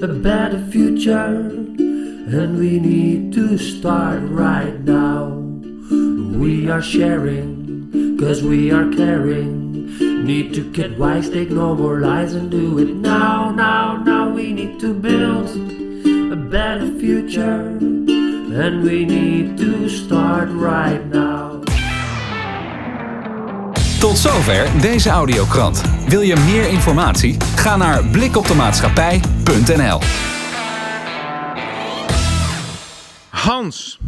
a 0.04 0.08
better 0.08 0.64
future. 0.72 1.50
And 2.34 2.58
we 2.60 2.80
need 2.80 3.34
to 3.34 3.58
start 3.58 4.22
right 4.24 4.80
now. 4.82 5.30
We 6.40 6.70
are 6.70 6.82
sharing, 6.82 8.18
cause 8.20 8.44
we 8.44 8.72
are 8.72 8.92
caring. 8.92 9.98
Need 10.26 10.54
to 10.54 10.72
get 10.72 11.00
wise, 11.00 11.30
take 11.30 11.50
no 11.50 11.74
more 11.74 12.00
lies 12.00 12.34
and 12.34 12.52
do 12.52 12.78
it 12.78 12.94
now, 12.94 13.52
now, 13.52 13.98
now. 13.98 14.30
We 14.30 14.54
need 14.54 14.80
to 14.82 14.94
build 14.94 15.50
a 16.32 16.36
better 16.36 16.88
future. 17.00 17.78
And 18.54 18.84
we 18.84 19.06
need 19.06 19.58
to 19.58 19.90
start 19.90 20.50
right 20.50 21.04
now. 21.08 21.64
Tot 24.02 24.18
zover 24.18 24.82
deze 24.82 25.10
audiokrant. 25.10 25.82
Wil 26.08 26.22
je 26.22 26.36
meer 26.36 26.70
informatie? 26.70 27.38
Ga 27.56 27.78
naar 27.78 28.06
blikopdemaatschappij.nl 28.06 30.00
Hans, 33.30 34.00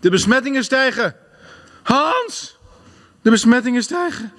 de 0.00 0.10
besmettingen 0.10 0.64
stijgen. 0.64 1.14
Hans, 1.82 2.58
de 3.22 3.30
besmettingen 3.30 3.82
stijgen. 3.82 4.32